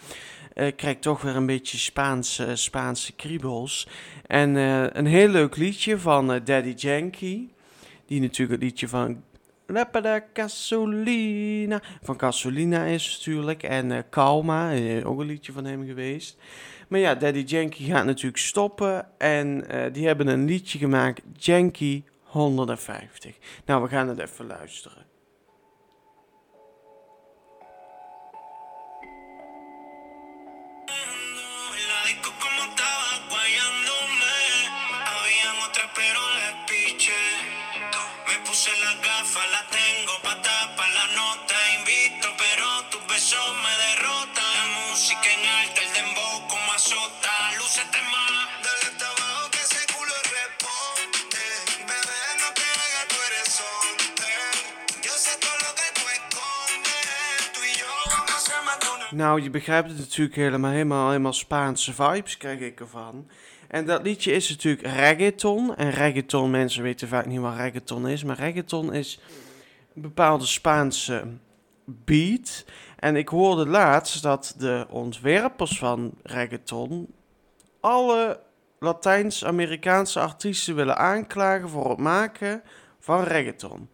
uh, 0.56 0.72
krijg 0.76 0.96
ik 0.96 1.02
toch 1.02 1.22
weer 1.22 1.36
een 1.36 1.46
beetje 1.46 1.78
Spaanse, 1.78 2.56
Spaanse 2.56 3.14
kriebels. 3.14 3.88
En 4.28 4.56
uh, 4.56 4.86
een 4.90 5.06
heel 5.06 5.28
leuk 5.28 5.56
liedje 5.56 6.00
van 6.00 6.28
Daddy 6.28 6.74
Yankee, 6.76 7.54
die 8.06 8.22
natuurlijk 8.22 8.62
het 8.62 8.70
liedje 8.70 8.88
van 8.88 9.24
Leppada 9.66 10.26
Gasolina, 10.34 11.82
van 12.02 12.20
Gasolina 12.20 12.84
is 12.84 13.16
natuurlijk, 13.18 13.64
en 13.64 14.06
Calma, 14.10 14.72
ook 15.04 15.20
een 15.20 15.26
liedje 15.26 15.52
van 15.52 15.66
hem 15.66 15.86
geweest. 15.86 16.38
Maar 16.88 17.00
ja, 17.00 17.16
Daddy 17.16 17.44
Yankee 17.46 17.88
gaat 17.88 18.06
natuurlijk 18.06 18.38
stoppen 18.38 19.08
en 19.18 19.66
die 19.92 20.08
hebben 20.08 20.28
een 20.28 20.46
liedje 20.46 20.78
gemaakt, 20.78 21.22
Yankee 21.38 22.04
150. 22.24 23.38
Nou, 23.66 23.84
we 23.84 23.88
gaan 23.88 24.08
het 24.08 24.20
even 24.20 24.46
luisteren. 24.46 25.13
Nou, 59.14 59.42
je 59.42 59.50
begrijpt 59.50 59.90
het 59.90 59.98
natuurlijk 59.98 60.36
helemaal, 60.36 60.72
helemaal, 60.72 61.08
helemaal 61.08 61.34
Spaanse 61.34 61.94
vibes 61.94 62.38
krijg 62.38 62.60
ik 62.60 62.80
ervan. 62.80 63.28
En 63.68 63.86
dat 63.86 64.04
liedje 64.04 64.32
is 64.32 64.50
natuurlijk 64.50 64.88
reggaeton. 64.88 65.76
En 65.76 65.90
reggaeton, 65.90 66.52
mensen 66.52 66.84
weten 66.84 67.08
vaak 67.08 67.26
niet 67.26 67.40
wat 67.40 67.56
reggaeton 67.56 68.08
is. 68.08 68.24
Maar 68.24 68.38
reggaeton 68.38 68.94
is 68.94 69.20
een 69.96 70.02
bepaalde 70.02 70.46
Spaanse 70.46 71.24
beat. 71.86 72.66
En 73.00 73.16
ik 73.16 73.28
hoorde 73.28 73.68
laatst 73.68 74.24
dat 74.24 74.56
de 74.58 74.86
ontwerpers 74.90 75.78
van 75.78 76.14
reggaeton 76.24 77.14
alle 77.80 78.40
Latijns-Amerikaanse 78.80 80.20
artiesten 80.20 80.76
willen 80.76 80.98
aanklagen 80.98 81.70
voor 81.70 81.90
het 81.90 82.00
maken 82.00 82.64
van 83.00 83.24
reggaeton. 83.24 83.90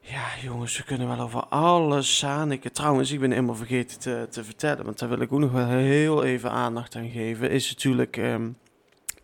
Ja, 0.00 0.26
jongens, 0.42 0.76
we 0.76 0.84
kunnen 0.84 1.08
wel 1.08 1.20
over 1.20 1.44
alles 1.44 2.18
zaniken. 2.18 2.72
Trouwens, 2.72 3.10
ik 3.10 3.20
ben 3.20 3.30
helemaal 3.30 3.54
vergeten 3.54 3.98
te, 3.98 4.26
te 4.30 4.44
vertellen, 4.44 4.84
want 4.84 4.98
daar 4.98 5.08
wil 5.08 5.20
ik 5.20 5.32
ook 5.32 5.38
nog 5.38 5.52
wel 5.52 5.68
heel 5.68 6.24
even 6.24 6.50
aandacht 6.50 6.96
aan 6.96 7.10
geven. 7.10 7.50
Is 7.50 7.68
natuurlijk, 7.68 8.16
um, 8.16 8.56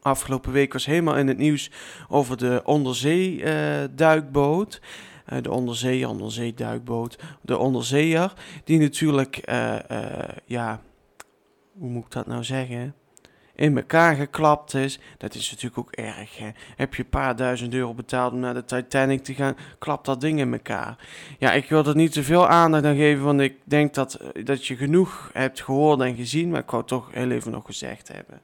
afgelopen 0.03 0.53
week 0.53 0.73
was 0.73 0.87
helemaal 0.87 1.17
in 1.17 1.29
het 1.29 1.39
nieuws 1.39 1.71
over 2.09 2.37
de 2.37 2.61
onderzeeduikboot. 2.65 4.81
Uh, 5.33 5.39
de 5.43 5.51
onderzee, 5.51 6.09
onderzeeduikboot. 6.09 7.19
De 7.41 7.59
onderzeeër, 7.59 8.33
die 8.65 8.79
natuurlijk, 8.79 9.51
uh, 9.51 9.79
uh, 9.91 10.19
ja, 10.45 10.81
hoe 11.79 11.91
moet 11.91 12.05
ik 12.05 12.11
dat 12.11 12.27
nou 12.27 12.45
zeggen? 12.45 12.95
In 13.57 13.77
elkaar 13.77 14.15
geklapt 14.15 14.75
is. 14.75 14.99
Dat 15.19 15.35
is 15.35 15.51
natuurlijk 15.51 15.79
ook 15.79 15.93
erg. 15.93 16.39
Hè? 16.39 16.51
Heb 16.77 16.95
je 16.95 17.03
een 17.03 17.09
paar 17.09 17.37
duizend 17.37 17.75
euro 17.75 17.95
betaald 17.95 18.33
om 18.33 18.39
naar 18.39 18.55
de 18.55 18.65
Titanic 18.65 19.25
te 19.25 19.35
gaan, 19.35 19.57
klapt 19.79 20.07
dat 20.07 20.21
ding 20.21 20.39
in 20.39 20.53
elkaar. 20.53 20.97
Ja, 21.39 21.53
ik 21.53 21.69
wil 21.69 21.85
er 21.87 21.97
niet 21.97 22.13
te 22.13 22.23
veel 22.23 22.49
aandacht 22.49 22.85
aan 22.85 22.97
geven, 22.97 23.25
want 23.25 23.41
ik 23.41 23.57
denk 23.65 23.95
dat, 23.95 24.15
eh, 24.15 24.45
dat 24.45 24.67
je 24.67 24.77
genoeg 24.77 25.31
hebt 25.33 25.61
gehoord 25.61 26.01
en 26.01 26.17
gezien. 26.17 26.51
Maar 26.51 26.61
ik 26.61 26.71
wou 26.71 26.79
het 26.79 26.91
toch 26.91 27.09
heel 27.13 27.31
even 27.31 27.53
nog 27.53 27.65
gezegd 27.65 28.09
hebben. 28.09 28.41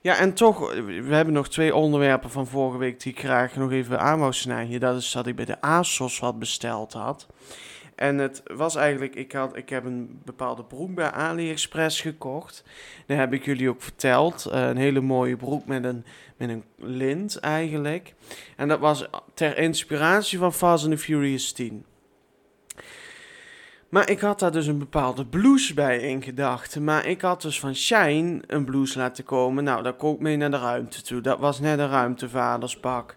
Ja, 0.00 0.16
en 0.16 0.34
toch, 0.34 0.72
we 0.84 1.14
hebben 1.14 1.34
nog 1.34 1.48
twee 1.48 1.74
onderwerpen 1.74 2.30
van 2.30 2.46
vorige 2.46 2.78
week 2.78 3.02
die 3.02 3.12
ik 3.12 3.18
graag 3.18 3.56
nog 3.56 3.72
even 3.72 4.00
aan 4.00 4.18
wou 4.18 4.32
snijden. 4.32 4.80
Dat 4.80 4.96
is 4.96 5.12
dat 5.12 5.26
ik 5.26 5.36
bij 5.36 5.44
de 5.44 5.60
ASOS 5.60 6.18
wat 6.18 6.38
besteld 6.38 6.92
had. 6.92 7.26
En 7.94 8.18
het 8.18 8.42
was 8.54 8.74
eigenlijk, 8.74 9.14
ik, 9.14 9.32
had, 9.32 9.56
ik 9.56 9.68
heb 9.68 9.84
een 9.84 10.20
bepaalde 10.24 10.64
broek 10.64 10.94
bij 10.94 11.10
AliExpress 11.10 12.00
gekocht. 12.00 12.64
Dat 13.06 13.16
heb 13.16 13.32
ik 13.32 13.44
jullie 13.44 13.68
ook 13.68 13.82
verteld. 13.82 14.46
Uh, 14.48 14.68
een 14.68 14.76
hele 14.76 15.00
mooie 15.00 15.36
broek 15.36 15.66
met 15.66 15.84
een, 15.84 16.04
met 16.36 16.48
een 16.48 16.64
lint 16.76 17.38
eigenlijk. 17.38 18.14
En 18.56 18.68
dat 18.68 18.78
was 18.78 19.08
ter 19.34 19.58
inspiratie 19.58 20.38
van 20.38 20.52
Fast 20.52 20.84
and 20.84 20.92
the 20.92 20.98
Furious 20.98 21.52
10. 21.52 21.84
Maar 23.92 24.10
ik 24.10 24.20
had 24.20 24.38
daar 24.38 24.52
dus 24.52 24.66
een 24.66 24.78
bepaalde 24.78 25.26
blouse 25.26 25.74
bij 25.74 25.98
in 25.98 26.22
gedachten. 26.22 26.84
Maar 26.84 27.06
ik 27.06 27.20
had 27.20 27.42
dus 27.42 27.60
van 27.60 27.74
Shine 27.74 28.42
een 28.46 28.64
blouse 28.64 28.98
laten 28.98 29.24
komen. 29.24 29.64
Nou, 29.64 29.82
dat 29.82 29.96
kook 29.96 30.20
mee 30.20 30.36
naar 30.36 30.50
de 30.50 30.58
ruimte 30.58 31.02
toe. 31.02 31.20
Dat 31.20 31.38
was 31.38 31.60
net 31.60 31.78
een 31.78 31.88
ruimtevaderspak. 31.88 33.16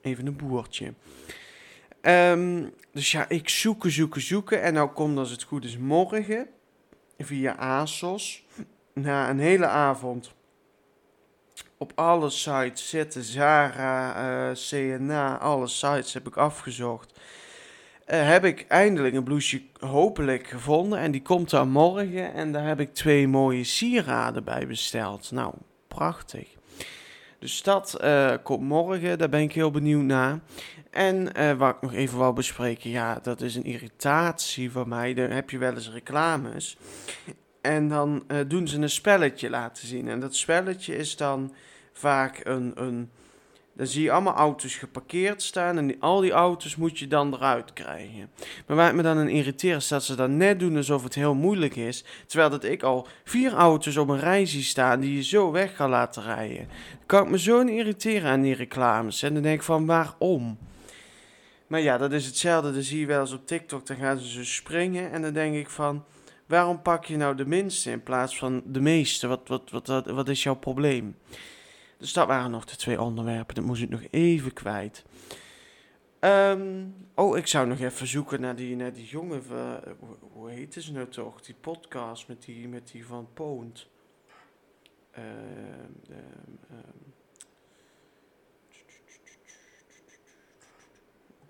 Even 0.00 0.26
een 0.26 0.36
boertje. 0.36 0.94
Um, 2.06 2.72
dus 2.92 3.10
ja, 3.10 3.28
ik 3.28 3.48
zoeken, 3.48 3.90
zoeken, 3.90 4.20
zoeken. 4.20 4.62
En 4.62 4.74
nou 4.74 4.88
komt 4.88 5.18
als 5.18 5.30
het 5.30 5.42
goed 5.42 5.64
is 5.64 5.78
morgen 5.78 6.48
via 7.18 7.56
ASOS. 7.56 8.44
Na 8.92 9.30
een 9.30 9.38
hele 9.38 9.66
avond 9.66 10.34
op 11.78 11.92
alle 11.94 12.30
sites 12.30 12.88
zitten. 12.88 13.22
Zara, 13.22 14.16
uh, 14.16 14.50
eh, 14.50 14.56
CNA, 14.56 15.38
alle 15.38 15.66
sites 15.66 16.14
heb 16.14 16.26
ik 16.26 16.36
afgezocht. 16.36 17.20
Uh, 18.08 18.28
heb 18.28 18.44
ik 18.44 18.64
eindelijk 18.68 19.14
een 19.14 19.24
blouseje 19.24 19.62
hopelijk 19.78 20.46
gevonden. 20.46 20.98
En 20.98 21.10
die 21.10 21.22
komt 21.22 21.50
dan 21.50 21.68
morgen. 21.68 22.32
En 22.32 22.52
daar 22.52 22.66
heb 22.66 22.80
ik 22.80 22.94
twee 22.94 23.28
mooie 23.28 23.64
sieraden 23.64 24.44
bij 24.44 24.66
besteld. 24.66 25.30
Nou, 25.30 25.54
prachtig. 25.88 26.55
Dus 27.38 27.62
dat 27.62 27.98
uh, 28.04 28.34
komt 28.42 28.62
morgen. 28.62 29.18
Daar 29.18 29.28
ben 29.28 29.40
ik 29.40 29.52
heel 29.52 29.70
benieuwd 29.70 30.02
naar. 30.02 30.38
En 30.90 31.28
uh, 31.38 31.52
wat 31.52 31.74
ik 31.74 31.80
nog 31.80 31.92
even 31.92 32.18
wou 32.18 32.34
bespreken, 32.34 32.90
ja, 32.90 33.18
dat 33.22 33.40
is 33.40 33.54
een 33.54 33.64
irritatie 33.64 34.70
van 34.70 34.88
mij. 34.88 35.14
Dan 35.14 35.30
heb 35.30 35.50
je 35.50 35.58
wel 35.58 35.74
eens 35.74 35.90
reclames. 35.90 36.76
En 37.60 37.88
dan 37.88 38.24
uh, 38.28 38.38
doen 38.46 38.68
ze 38.68 38.78
een 38.78 38.90
spelletje 38.90 39.50
laten 39.50 39.86
zien. 39.86 40.08
En 40.08 40.20
dat 40.20 40.36
spelletje 40.36 40.96
is 40.96 41.16
dan 41.16 41.54
vaak 41.92 42.40
een, 42.44 42.72
een. 42.74 43.10
Dan 43.76 43.86
zie 43.86 44.02
je 44.02 44.10
allemaal 44.10 44.34
auto's 44.34 44.74
geparkeerd 44.74 45.42
staan. 45.42 45.78
En 45.78 46.00
al 46.00 46.20
die 46.20 46.32
auto's 46.32 46.76
moet 46.76 46.98
je 46.98 47.06
dan 47.06 47.34
eruit 47.34 47.72
krijgen. 47.72 48.30
Maar 48.66 48.76
waar 48.76 48.86
het 48.86 48.96
me 48.96 49.02
dan 49.02 49.18
aan 49.18 49.28
irriteert, 49.28 49.82
is 49.82 49.88
dat 49.88 50.04
ze 50.04 50.14
dan 50.14 50.36
net 50.36 50.60
doen 50.60 50.76
alsof 50.76 51.02
het 51.02 51.14
heel 51.14 51.34
moeilijk 51.34 51.76
is. 51.76 52.04
Terwijl 52.26 52.50
dat 52.50 52.64
ik 52.64 52.82
al 52.82 53.06
vier 53.24 53.52
auto's 53.52 53.96
op 53.96 54.08
een 54.08 54.20
rij 54.20 54.46
zie 54.46 54.62
staan 54.62 55.00
die 55.00 55.14
je 55.14 55.22
zo 55.22 55.50
weg 55.50 55.76
gaat 55.76 55.88
laten 55.88 56.22
rijden. 56.22 56.68
Dan 56.90 57.06
kan 57.06 57.24
ik 57.24 57.30
me 57.30 57.38
zo 57.38 57.60
irriteren 57.60 58.30
aan 58.30 58.42
die 58.42 58.54
reclames. 58.54 59.22
En 59.22 59.34
dan 59.34 59.42
denk 59.42 59.56
ik 59.56 59.62
van 59.62 59.86
waarom? 59.86 60.58
Maar 61.66 61.80
ja, 61.80 61.98
dat 61.98 62.12
is 62.12 62.26
hetzelfde. 62.26 62.72
Dan 62.72 62.82
zie 62.82 63.00
je 63.00 63.06
wel 63.06 63.20
eens 63.20 63.32
op 63.32 63.46
TikTok, 63.46 63.86
dan 63.86 63.96
gaan 63.96 64.18
ze 64.18 64.28
zo 64.28 64.44
springen. 64.44 65.12
En 65.12 65.22
dan 65.22 65.32
denk 65.32 65.54
ik 65.54 65.70
van, 65.70 66.04
waarom 66.46 66.82
pak 66.82 67.04
je 67.04 67.16
nou 67.16 67.36
de 67.36 67.46
minste 67.46 67.90
in 67.90 68.02
plaats 68.02 68.38
van 68.38 68.62
de 68.64 68.80
meeste? 68.80 69.26
Wat, 69.26 69.48
wat, 69.48 69.70
wat, 69.70 69.86
wat, 69.86 70.06
wat 70.06 70.28
is 70.28 70.42
jouw 70.42 70.56
probleem? 70.56 71.16
Dus 71.98 72.12
dat 72.12 72.26
waren 72.26 72.50
nog 72.50 72.64
de 72.64 72.76
twee 72.76 73.00
onderwerpen. 73.00 73.54
Dat 73.54 73.64
moest 73.64 73.82
ik 73.82 73.88
nog 73.88 74.02
even 74.10 74.52
kwijt. 74.52 75.04
Um, 76.20 76.94
oh, 77.14 77.36
ik 77.36 77.46
zou 77.46 77.66
nog 77.66 77.80
even 77.80 78.06
zoeken 78.06 78.40
naar 78.40 78.56
die, 78.56 78.76
naar 78.76 78.92
die 78.92 79.06
jongen. 79.06 79.42
Hoe, 79.98 80.16
hoe 80.32 80.50
heet 80.50 80.74
ze 80.74 80.92
nou 80.92 81.08
toch? 81.08 81.42
Die 81.42 81.54
podcast 81.54 82.28
met 82.28 82.42
die, 82.44 82.68
met 82.68 82.90
die 82.90 83.06
van 83.06 83.28
Poont. 83.34 83.88
Uh, 85.18 85.24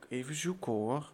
Even 0.09 0.35
zoeken 0.35 0.73
hoor. 0.73 1.11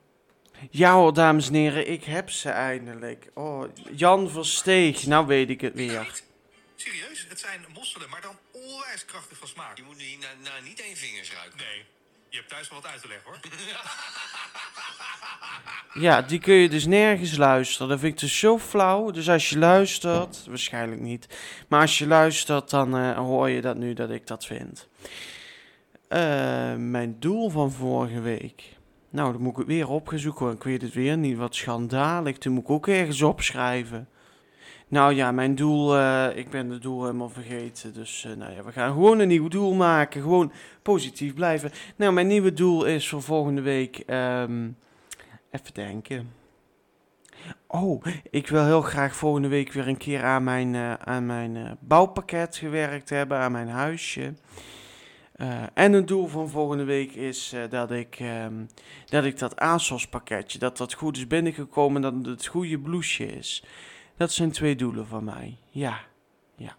Ja 0.71 0.95
hoor, 0.95 1.13
dames 1.13 1.49
en 1.49 1.55
heren, 1.55 1.91
ik 1.91 2.05
heb 2.05 2.31
ze 2.31 2.51
eindelijk. 2.51 3.31
Oh, 3.35 3.65
Jan 3.93 4.31
Versteeg, 4.31 5.07
nou 5.07 5.27
weet 5.27 5.51
ik 5.51 5.61
het 5.61 5.75
weer. 5.75 6.23
Serieus, 6.77 7.27
het 7.29 7.41
zijn 7.41 7.65
mosselen, 7.75 8.11
maar 8.11 8.21
dan 8.21 8.37
onwijs 8.73 9.05
krachtig 9.05 9.39
van 9.39 9.49
smaak. 9.49 9.77
Je 9.77 9.83
moet 9.83 9.97
nu 9.97 10.05
nou 10.43 10.63
niet 10.65 10.81
één 10.81 10.97
vingers 10.97 11.33
ruiken. 11.33 11.59
Nee, 11.59 11.85
je 12.29 12.37
hebt 12.37 12.49
thuis 12.49 12.69
wel 12.69 12.81
wat 12.81 12.91
uit 12.91 13.01
te 13.01 13.09
leggen 13.09 13.31
hoor. 13.31 13.41
Ja, 15.95 16.23
die 16.23 16.39
kun 16.39 16.55
je 16.55 16.69
dus 16.69 16.87
nergens 16.87 17.37
luisteren. 17.37 17.89
Dat 17.89 18.01
vind 18.01 18.13
ik 18.13 18.21
dus 18.21 18.39
zo 18.39 18.59
flauw. 18.59 19.11
Dus 19.11 19.29
als 19.29 19.51
je 19.51 19.59
luistert, 19.59 20.47
waarschijnlijk 20.47 21.01
niet. 21.01 21.27
Maar 21.69 21.81
als 21.81 21.99
je 21.99 22.07
luistert, 22.07 22.71
dan 22.71 22.97
eh, 22.97 23.17
hoor 23.17 23.49
je 23.49 23.61
dat 23.61 23.77
nu 23.77 23.93
dat 23.93 24.11
ik 24.11 24.27
dat 24.27 24.47
vind. 24.47 24.89
Eh, 26.09 26.75
mijn 26.75 27.17
doel 27.19 27.51
van 27.51 27.73
vorige 27.73 28.21
week. 28.21 28.77
Nou, 29.11 29.33
dan 29.33 29.43
moet 29.43 29.53
ik 29.53 29.59
het 29.59 29.67
weer 29.67 29.89
opgezoeken. 29.89 30.45
want 30.45 30.57
Ik 30.57 30.65
weet 30.65 30.83
het 30.83 30.93
weer 30.93 31.17
niet. 31.17 31.37
Wat 31.37 31.55
schandalig. 31.55 32.39
Toen 32.39 32.53
moet 32.53 32.63
ik 32.63 32.71
ook 32.71 32.89
ergens 32.89 33.23
opschrijven. 33.23 34.09
Nou 34.93 35.15
ja, 35.15 35.33
mijn 35.33 35.55
doel. 35.55 35.97
eh, 35.97 36.37
ik 36.37 36.51
ben 36.51 36.71
het 36.71 36.83
doel 36.83 37.03
helemaal 37.03 37.29
vergeten. 37.29 37.95
Dus 37.95 38.25
eh, 38.25 38.37
nou 38.37 38.53
ja, 38.53 38.63
we 38.65 38.73
gaan 38.73 38.93
gewoon 38.93 39.19
een 39.19 39.29
nieuw 39.29 39.49
doel 39.49 39.75
maken. 39.75 40.23
Gewoon 40.23 40.53
positief 40.83 41.35
blijven. 41.35 41.71
Nou, 41.97 42.13
mijn 42.13 42.27
nieuwe 42.27 42.53
doel 42.53 42.85
is 42.85 43.09
voor 43.09 43.23
volgende 43.23 43.61
week. 43.61 43.99
ehm, 43.99 44.69
even 45.51 45.75
denken. 45.75 46.33
Oh, 47.67 48.05
ik 48.31 48.49
wil 48.49 48.65
heel 48.65 48.83
graag 48.83 49.15
volgende 49.17 49.49
week 49.49 49.73
weer 49.73 49.89
een 49.89 49.97
keer 49.97 50.25
aan 50.25 50.45
mijn, 50.45 50.75
eh, 50.75 50.93
aan 50.95 51.27
mijn 51.27 51.79
bouwpakket 51.81 52.57
gewerkt 52.57 53.09
hebben. 53.09 53.39
Aan 53.39 53.53
mijn 53.53 53.69
huisje. 53.69 54.35
En 55.75 55.93
een 55.93 56.07
doel 56.07 56.27
van 56.27 56.49
volgende 56.51 56.85
week 56.85 57.13
is 57.15 57.53
eh, 57.53 57.61
dat, 57.71 57.91
ik, 57.91 58.17
ehm, 58.19 58.65
dat 59.07 59.25
ik 59.25 59.39
dat 59.39 59.57
ASOS 59.57 60.09
pakketje, 60.09 60.59
dat 60.59 60.77
dat 60.77 60.93
goed 60.93 61.17
is 61.17 61.27
binnengekomen, 61.27 62.03
dat 62.03 62.15
het 62.15 62.27
het 62.27 62.47
goede 62.47 62.79
blouseje 62.79 63.33
is. 63.33 63.65
Dat 64.23 64.33
zijn 64.33 64.51
twee 64.51 64.77
doelen 64.77 65.07
van 65.07 65.25
mij. 65.25 65.57
Ja, 65.71 66.01
ja. 66.55 66.77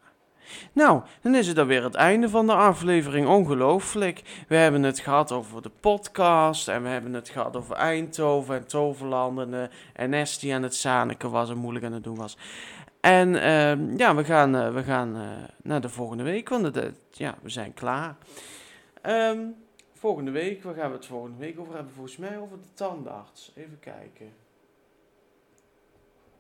Nou, 0.74 1.02
dan 1.22 1.36
is 1.36 1.48
het 1.48 1.56
dan 1.56 1.68
weer 1.68 1.84
het 1.84 1.96
einde 1.96 2.30
van 2.30 2.46
de 2.46 2.54
aflevering. 2.54 3.28
Ongelooflijk. 3.28 4.46
We 4.48 4.56
hebben 4.56 4.84
het 4.84 5.00
gehad 5.00 5.32
over 5.32 5.62
de 5.62 5.72
podcast 5.80 6.68
en 6.68 6.84
we 6.84 6.90
hebben 6.90 7.14
het 7.14 7.30
gehad 7.30 7.56
over 7.56 7.76
Eindhoven 7.76 8.56
en 8.56 8.68
Toverland 8.68 9.40
en, 9.40 9.54
eh, 9.54 10.14
en 10.14 10.54
aan 10.54 10.64
het 10.64 10.76
zaniken 10.76 11.32
was 11.32 11.50
en 11.50 11.58
moeilijk 11.58 11.86
aan 11.86 11.94
het 11.94 12.04
doen 12.04 12.16
was. 12.16 12.38
En 13.00 13.36
ehm, 13.42 13.98
ja, 13.98 14.16
we 14.16 14.24
gaan, 14.24 14.56
eh, 14.56 14.74
we 14.74 14.84
gaan 14.84 15.16
eh, 15.16 15.22
naar 15.64 15.82
de 15.82 15.90
volgende 15.90 16.24
week, 16.24 16.50
want 16.50 16.80
ja, 17.12 17.36
we 17.42 17.50
zijn 17.50 17.74
klaar. 17.74 18.16
Ehm, 19.02 19.40
volgende 19.94 20.32
week, 20.32 20.64
waar 20.64 20.76
gaan 20.76 20.90
we 20.90 20.96
het 20.96 21.06
volgende 21.06 21.38
week 21.38 21.60
over 21.60 21.76
hebben? 21.76 21.94
Volgens 21.94 22.18
mij 22.18 22.38
over 22.38 22.58
de 22.62 22.74
tandarts. 22.74 23.52
Even 23.56 23.80
kijken. 23.80 24.42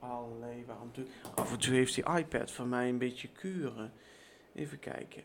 Allee, 0.09 0.63
waarom 0.67 0.89
doe 0.93 1.05
Af 1.35 1.51
en 1.51 1.59
toe 1.59 1.73
heeft 1.73 1.95
die 1.95 2.09
iPad 2.17 2.51
van 2.51 2.69
mij 2.69 2.89
een 2.89 2.97
beetje 2.97 3.27
kuren. 3.27 3.93
Even 4.55 4.79
kijken. 4.79 5.23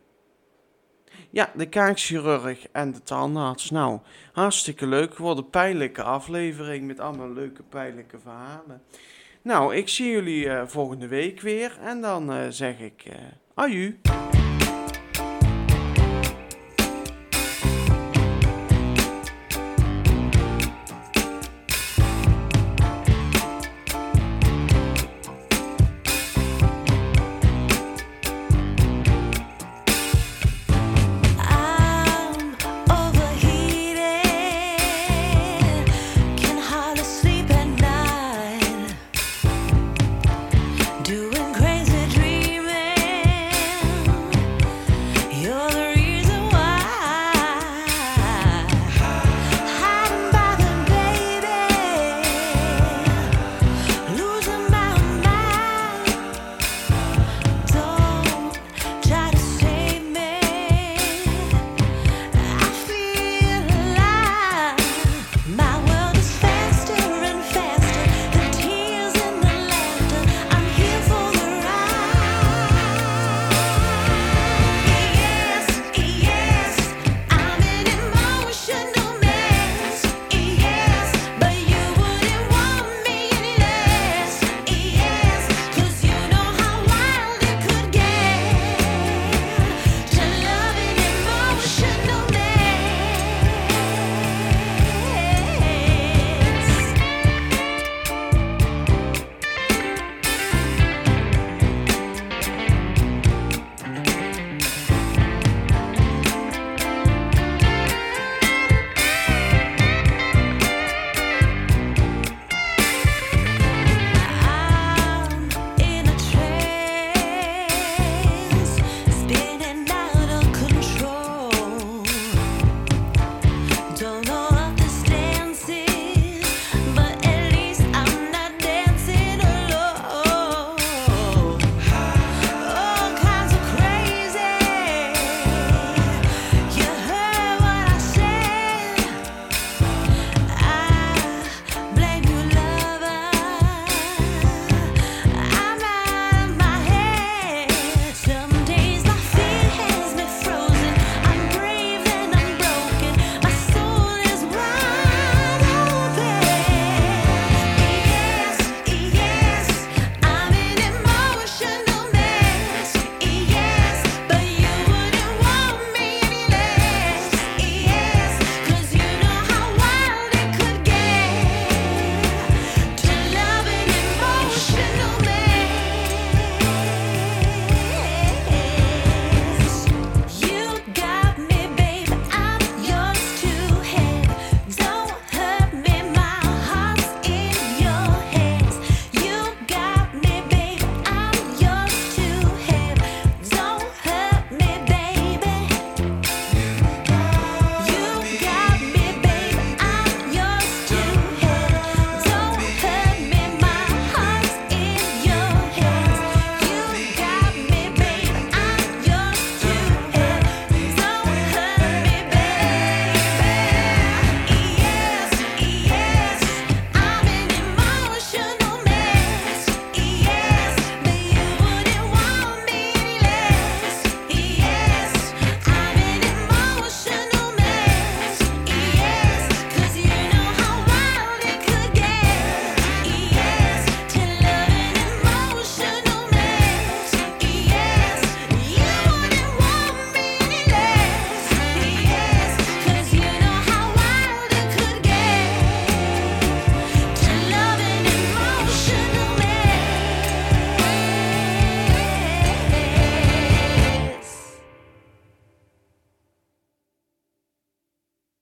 Ja, 1.31 1.51
de 1.55 1.69
kaakchirurg 1.69 2.69
en 2.69 2.93
de 2.93 3.03
tandarts. 3.03 3.71
Nou, 3.71 4.01
hartstikke 4.33 4.87
leuk. 4.87 5.17
Wordt 5.17 5.39
een 5.41 5.51
pijnlijke 5.51 6.03
aflevering 6.03 6.87
met 6.87 7.01
allemaal 7.01 7.33
leuke 7.33 7.63
pijnlijke 7.63 8.19
verhalen. 8.19 8.83
Nou, 9.43 9.75
ik 9.75 9.89
zie 9.89 10.11
jullie 10.11 10.49
eh, 10.49 10.67
volgende 10.67 11.09
week 11.09 11.41
weer. 11.41 11.79
En 11.81 12.01
dan 12.01 12.33
eh, 12.33 12.47
zeg 12.49 12.81
ik 12.81 13.05
uh. 13.57 14.28